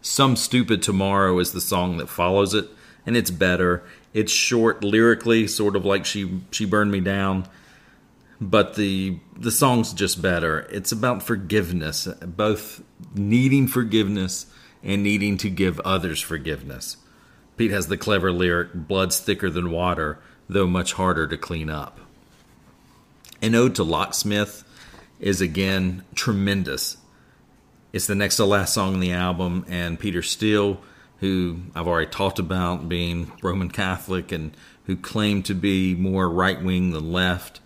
Some 0.00 0.36
Stupid 0.36 0.82
Tomorrow 0.82 1.38
is 1.40 1.52
the 1.52 1.60
song 1.60 1.96
that 1.98 2.08
follows 2.08 2.54
it, 2.54 2.68
and 3.04 3.16
it's 3.16 3.30
better. 3.30 3.82
It's 4.12 4.32
short 4.32 4.82
lyrically, 4.82 5.46
sort 5.48 5.76
of 5.76 5.84
like 5.84 6.06
She 6.06 6.40
She 6.50 6.64
Burned 6.64 6.92
Me 6.92 7.00
Down 7.00 7.46
but 8.40 8.74
the 8.74 9.18
the 9.36 9.50
song's 9.50 9.92
just 9.92 10.22
better. 10.22 10.60
It's 10.70 10.92
about 10.92 11.22
forgiveness, 11.22 12.06
both 12.06 12.82
needing 13.14 13.66
forgiveness 13.66 14.46
and 14.82 15.02
needing 15.02 15.36
to 15.38 15.50
give 15.50 15.80
others 15.80 16.20
forgiveness. 16.20 16.96
Pete 17.56 17.70
has 17.70 17.86
the 17.86 17.96
clever 17.96 18.32
lyric, 18.32 18.74
blood's 18.74 19.20
thicker 19.20 19.48
than 19.48 19.70
water, 19.70 20.18
though 20.48 20.66
much 20.66 20.94
harder 20.94 21.26
to 21.26 21.36
clean 21.36 21.70
up. 21.70 22.00
An 23.40 23.54
ode 23.54 23.74
to 23.76 23.84
Locksmith 23.84 24.64
is 25.20 25.40
again 25.40 26.04
tremendous. 26.14 26.96
It's 27.92 28.06
the 28.06 28.14
next 28.14 28.36
to 28.36 28.44
last 28.44 28.74
song 28.74 28.94
on 28.94 29.00
the 29.00 29.12
album, 29.12 29.64
and 29.68 30.00
Peter 30.00 30.22
Steele, 30.22 30.80
who 31.18 31.60
I've 31.74 31.86
already 31.86 32.10
talked 32.10 32.38
about 32.38 32.88
being 32.88 33.30
Roman 33.40 33.70
Catholic 33.70 34.32
and 34.32 34.56
who 34.86 34.96
claimed 34.96 35.46
to 35.46 35.54
be 35.54 35.94
more 35.94 36.28
right 36.28 36.62
wing 36.62 36.90
than 36.90 37.12
left, 37.12 37.60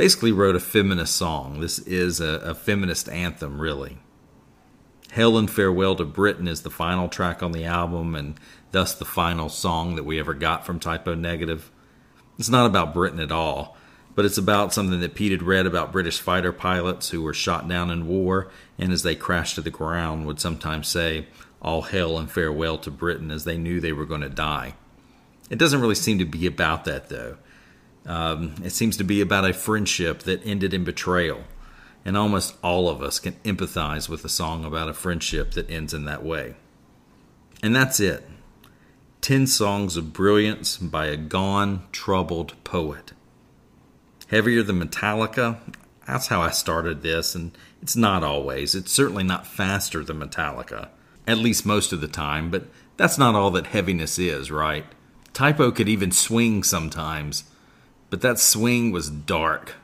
basically 0.00 0.32
wrote 0.32 0.56
a 0.56 0.60
feminist 0.60 1.14
song. 1.14 1.60
This 1.60 1.78
is 1.80 2.20
a, 2.20 2.40
a 2.42 2.54
feminist 2.54 3.06
anthem, 3.10 3.60
really. 3.60 3.98
Hail 5.12 5.36
and 5.36 5.50
Farewell 5.50 5.94
to 5.96 6.06
Britain 6.06 6.48
is 6.48 6.62
the 6.62 6.70
final 6.70 7.06
track 7.06 7.42
on 7.42 7.52
the 7.52 7.66
album, 7.66 8.14
and 8.14 8.40
thus 8.70 8.94
the 8.94 9.04
final 9.04 9.50
song 9.50 9.96
that 9.96 10.04
we 10.04 10.18
ever 10.18 10.32
got 10.32 10.64
from 10.64 10.80
Type 10.80 11.06
O 11.06 11.14
Negative. 11.14 11.70
It's 12.38 12.48
not 12.48 12.64
about 12.64 12.94
Britain 12.94 13.20
at 13.20 13.30
all, 13.30 13.76
but 14.14 14.24
it's 14.24 14.38
about 14.38 14.72
something 14.72 15.00
that 15.00 15.14
Pete 15.14 15.32
had 15.32 15.42
read 15.42 15.66
about 15.66 15.92
British 15.92 16.18
fighter 16.18 16.50
pilots 16.50 17.10
who 17.10 17.20
were 17.20 17.34
shot 17.34 17.68
down 17.68 17.90
in 17.90 18.08
war, 18.08 18.50
and 18.78 18.94
as 18.94 19.02
they 19.02 19.14
crashed 19.14 19.56
to 19.56 19.60
the 19.60 19.68
ground, 19.68 20.24
would 20.24 20.40
sometimes 20.40 20.88
say, 20.88 21.26
All 21.60 21.82
hail 21.82 22.16
and 22.16 22.30
farewell 22.30 22.78
to 22.78 22.90
Britain, 22.90 23.30
as 23.30 23.44
they 23.44 23.58
knew 23.58 23.80
they 23.80 23.92
were 23.92 24.06
going 24.06 24.22
to 24.22 24.30
die. 24.30 24.76
It 25.50 25.58
doesn't 25.58 25.82
really 25.82 25.94
seem 25.94 26.18
to 26.20 26.24
be 26.24 26.46
about 26.46 26.86
that, 26.86 27.10
though. 27.10 27.36
Um, 28.06 28.54
it 28.64 28.70
seems 28.70 28.96
to 28.96 29.04
be 29.04 29.20
about 29.20 29.48
a 29.48 29.52
friendship 29.52 30.20
that 30.20 30.44
ended 30.44 30.74
in 30.74 30.84
betrayal. 30.84 31.44
And 32.04 32.16
almost 32.16 32.56
all 32.62 32.88
of 32.88 33.02
us 33.02 33.18
can 33.18 33.34
empathize 33.44 34.08
with 34.08 34.24
a 34.24 34.28
song 34.28 34.64
about 34.64 34.88
a 34.88 34.94
friendship 34.94 35.52
that 35.52 35.70
ends 35.70 35.92
in 35.92 36.06
that 36.06 36.24
way. 36.24 36.54
And 37.62 37.76
that's 37.76 38.00
it 38.00 38.26
10 39.20 39.46
songs 39.46 39.96
of 39.96 40.14
brilliance 40.14 40.78
by 40.78 41.06
a 41.06 41.16
gone, 41.16 41.86
troubled 41.92 42.54
poet. 42.64 43.12
Heavier 44.28 44.62
than 44.62 44.80
Metallica? 44.80 45.58
That's 46.06 46.28
how 46.28 46.40
I 46.40 46.50
started 46.50 47.02
this, 47.02 47.34
and 47.34 47.56
it's 47.82 47.96
not 47.96 48.24
always. 48.24 48.74
It's 48.74 48.90
certainly 48.90 49.24
not 49.24 49.46
faster 49.46 50.02
than 50.02 50.20
Metallica, 50.20 50.88
at 51.26 51.38
least 51.38 51.66
most 51.66 51.92
of 51.92 52.00
the 52.00 52.08
time, 52.08 52.50
but 52.50 52.66
that's 52.96 53.18
not 53.18 53.34
all 53.34 53.50
that 53.52 53.68
heaviness 53.68 54.18
is, 54.18 54.50
right? 54.50 54.86
Type 55.32 55.60
O 55.60 55.70
could 55.70 55.88
even 55.88 56.10
swing 56.10 56.62
sometimes 56.62 57.44
but 58.10 58.20
that 58.20 58.38
swing 58.38 58.90
was 58.90 59.08
dark. 59.08 59.76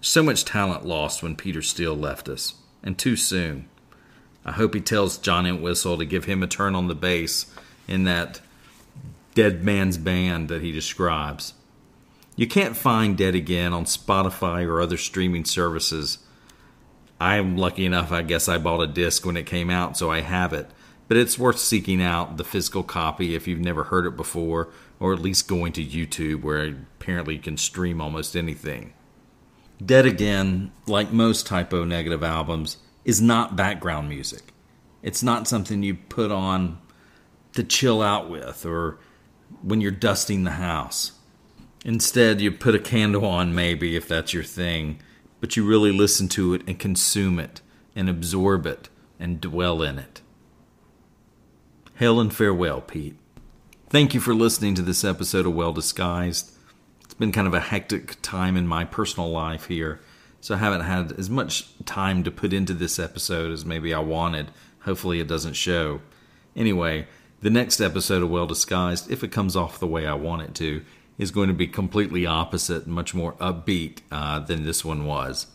So 0.00 0.22
much 0.22 0.44
talent 0.44 0.86
lost 0.86 1.22
when 1.22 1.36
Peter 1.36 1.60
Steele 1.60 1.96
left 1.96 2.28
us, 2.28 2.54
and 2.82 2.96
too 2.96 3.16
soon. 3.16 3.68
I 4.44 4.52
hope 4.52 4.72
he 4.72 4.80
tells 4.80 5.18
John 5.18 5.46
Entwistle 5.46 5.98
to 5.98 6.06
give 6.06 6.24
him 6.24 6.42
a 6.42 6.46
turn 6.46 6.74
on 6.74 6.88
the 6.88 6.94
bass 6.94 7.52
in 7.86 8.04
that 8.04 8.40
dead 9.34 9.62
man's 9.62 9.98
band 9.98 10.48
that 10.48 10.62
he 10.62 10.72
describes. 10.72 11.52
You 12.36 12.46
can't 12.46 12.76
find 12.76 13.18
Dead 13.18 13.34
Again 13.34 13.74
on 13.74 13.84
Spotify 13.84 14.66
or 14.66 14.80
other 14.80 14.96
streaming 14.96 15.44
services. 15.44 16.18
I'm 17.20 17.58
lucky 17.58 17.84
enough, 17.84 18.12
I 18.12 18.22
guess 18.22 18.48
I 18.48 18.56
bought 18.56 18.80
a 18.80 18.86
disc 18.86 19.26
when 19.26 19.36
it 19.36 19.44
came 19.44 19.68
out, 19.68 19.98
so 19.98 20.10
I 20.10 20.20
have 20.22 20.54
it. 20.54 20.70
But 21.10 21.16
it's 21.16 21.40
worth 21.40 21.58
seeking 21.58 22.00
out 22.00 22.36
the 22.36 22.44
physical 22.44 22.84
copy 22.84 23.34
if 23.34 23.48
you've 23.48 23.58
never 23.58 23.82
heard 23.82 24.06
it 24.06 24.16
before, 24.16 24.68
or 25.00 25.12
at 25.12 25.18
least 25.18 25.48
going 25.48 25.72
to 25.72 25.84
YouTube 25.84 26.42
where 26.42 26.68
apparently 26.68 27.34
you 27.34 27.40
can 27.40 27.56
stream 27.56 28.00
almost 28.00 28.36
anything. 28.36 28.92
Dead 29.84 30.06
Again, 30.06 30.70
like 30.86 31.10
most 31.10 31.48
Type 31.48 31.74
O 31.74 31.82
Negative 31.82 32.22
albums, 32.22 32.76
is 33.04 33.20
not 33.20 33.56
background 33.56 34.08
music. 34.08 34.52
It's 35.02 35.20
not 35.20 35.48
something 35.48 35.82
you 35.82 35.96
put 35.96 36.30
on 36.30 36.78
to 37.54 37.64
chill 37.64 38.02
out 38.02 38.30
with 38.30 38.64
or 38.64 39.00
when 39.62 39.80
you're 39.80 39.90
dusting 39.90 40.44
the 40.44 40.52
house. 40.52 41.10
Instead, 41.84 42.40
you 42.40 42.52
put 42.52 42.76
a 42.76 42.78
candle 42.78 43.26
on, 43.26 43.52
maybe, 43.52 43.96
if 43.96 44.06
that's 44.06 44.32
your 44.32 44.44
thing, 44.44 45.00
but 45.40 45.56
you 45.56 45.66
really 45.66 45.90
listen 45.90 46.28
to 46.28 46.54
it 46.54 46.62
and 46.68 46.78
consume 46.78 47.40
it 47.40 47.62
and 47.96 48.08
absorb 48.08 48.64
it 48.64 48.88
and 49.18 49.40
dwell 49.40 49.82
in 49.82 49.98
it. 49.98 50.20
Hail 52.00 52.18
and 52.18 52.34
farewell, 52.34 52.80
Pete. 52.80 53.18
Thank 53.90 54.14
you 54.14 54.20
for 54.20 54.32
listening 54.34 54.74
to 54.74 54.80
this 54.80 55.04
episode 55.04 55.44
of 55.44 55.52
Well 55.52 55.74
Disguised. 55.74 56.50
It's 57.04 57.12
been 57.12 57.30
kind 57.30 57.46
of 57.46 57.52
a 57.52 57.60
hectic 57.60 58.16
time 58.22 58.56
in 58.56 58.66
my 58.66 58.86
personal 58.86 59.28
life 59.28 59.66
here, 59.66 60.00
so 60.40 60.54
I 60.54 60.58
haven't 60.60 60.80
had 60.80 61.12
as 61.18 61.28
much 61.28 61.68
time 61.84 62.22
to 62.22 62.30
put 62.30 62.54
into 62.54 62.72
this 62.72 62.98
episode 62.98 63.52
as 63.52 63.66
maybe 63.66 63.92
I 63.92 63.98
wanted. 63.98 64.50
Hopefully, 64.84 65.20
it 65.20 65.28
doesn't 65.28 65.56
show. 65.56 66.00
Anyway, 66.56 67.06
the 67.42 67.50
next 67.50 67.82
episode 67.82 68.22
of 68.22 68.30
Well 68.30 68.46
Disguised, 68.46 69.10
if 69.10 69.22
it 69.22 69.30
comes 69.30 69.54
off 69.54 69.78
the 69.78 69.86
way 69.86 70.06
I 70.06 70.14
want 70.14 70.40
it 70.40 70.54
to, 70.54 70.82
is 71.18 71.30
going 71.30 71.48
to 71.48 71.54
be 71.54 71.66
completely 71.66 72.24
opposite, 72.24 72.86
much 72.86 73.12
more 73.12 73.34
upbeat 73.34 73.98
uh, 74.10 74.38
than 74.38 74.64
this 74.64 74.86
one 74.86 75.04
was. 75.04 75.48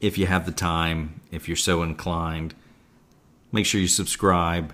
If 0.00 0.18
you 0.18 0.26
have 0.26 0.44
the 0.44 0.50
time, 0.50 1.20
if 1.30 1.46
you're 1.46 1.56
so 1.56 1.84
inclined, 1.84 2.56
make 3.52 3.64
sure 3.64 3.80
you 3.80 3.86
subscribe 3.86 4.72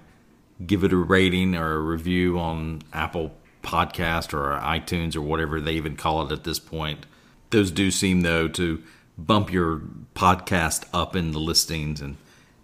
give 0.67 0.85
it 0.85 0.93
a 0.93 0.97
rating 0.97 1.55
or 1.57 1.75
a 1.75 1.81
review 1.81 2.39
on 2.39 2.83
Apple 2.93 3.33
Podcast 3.63 4.35
or 4.35 4.59
iTunes 4.61 5.17
or 5.17 5.23
whatever 5.23 5.61
they 5.61 5.75
even 5.75 5.97
call 5.97 6.27
it 6.27 6.33
at 6.33 6.45
this 6.45 6.59
point. 6.59 7.07
Those 7.51 7.71
do 7.71 7.91
seem 7.91 8.23
though 8.23 8.49
to 8.49 8.83
bump 9.17 9.53
your 9.53 9.83
podcast 10.15 10.85
up 10.93 11.15
in 11.15 11.33
the 11.33 11.39
listings 11.39 12.01
and 12.01 12.17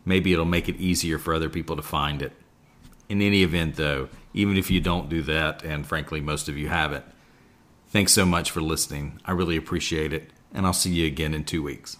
maybe 0.04 0.32
it'll 0.32 0.44
make 0.44 0.68
it 0.68 0.76
easier 0.76 1.18
for 1.18 1.34
other 1.34 1.48
people 1.48 1.76
to 1.76 1.82
find 1.82 2.22
it. 2.22 2.32
In 3.08 3.22
any 3.22 3.42
event 3.42 3.76
though, 3.76 4.08
even 4.34 4.56
if 4.56 4.70
you 4.70 4.80
don't 4.80 5.08
do 5.08 5.22
that 5.22 5.62
and 5.62 5.87
frankly 5.87 6.20
most 6.20 6.48
of 6.48 6.56
you 6.58 6.68
haven't. 6.68 7.04
Thanks 7.88 8.12
so 8.12 8.26
much 8.26 8.50
for 8.50 8.61
listening. 8.61 9.20
I 9.24 9.32
really 9.32 9.56
appreciate 9.56 10.12
it 10.12 10.30
and 10.52 10.66
I'll 10.66 10.72
see 10.72 10.90
you 10.90 11.06
again 11.06 11.34
in 11.34 11.44
2 11.44 11.62
weeks. 11.62 11.96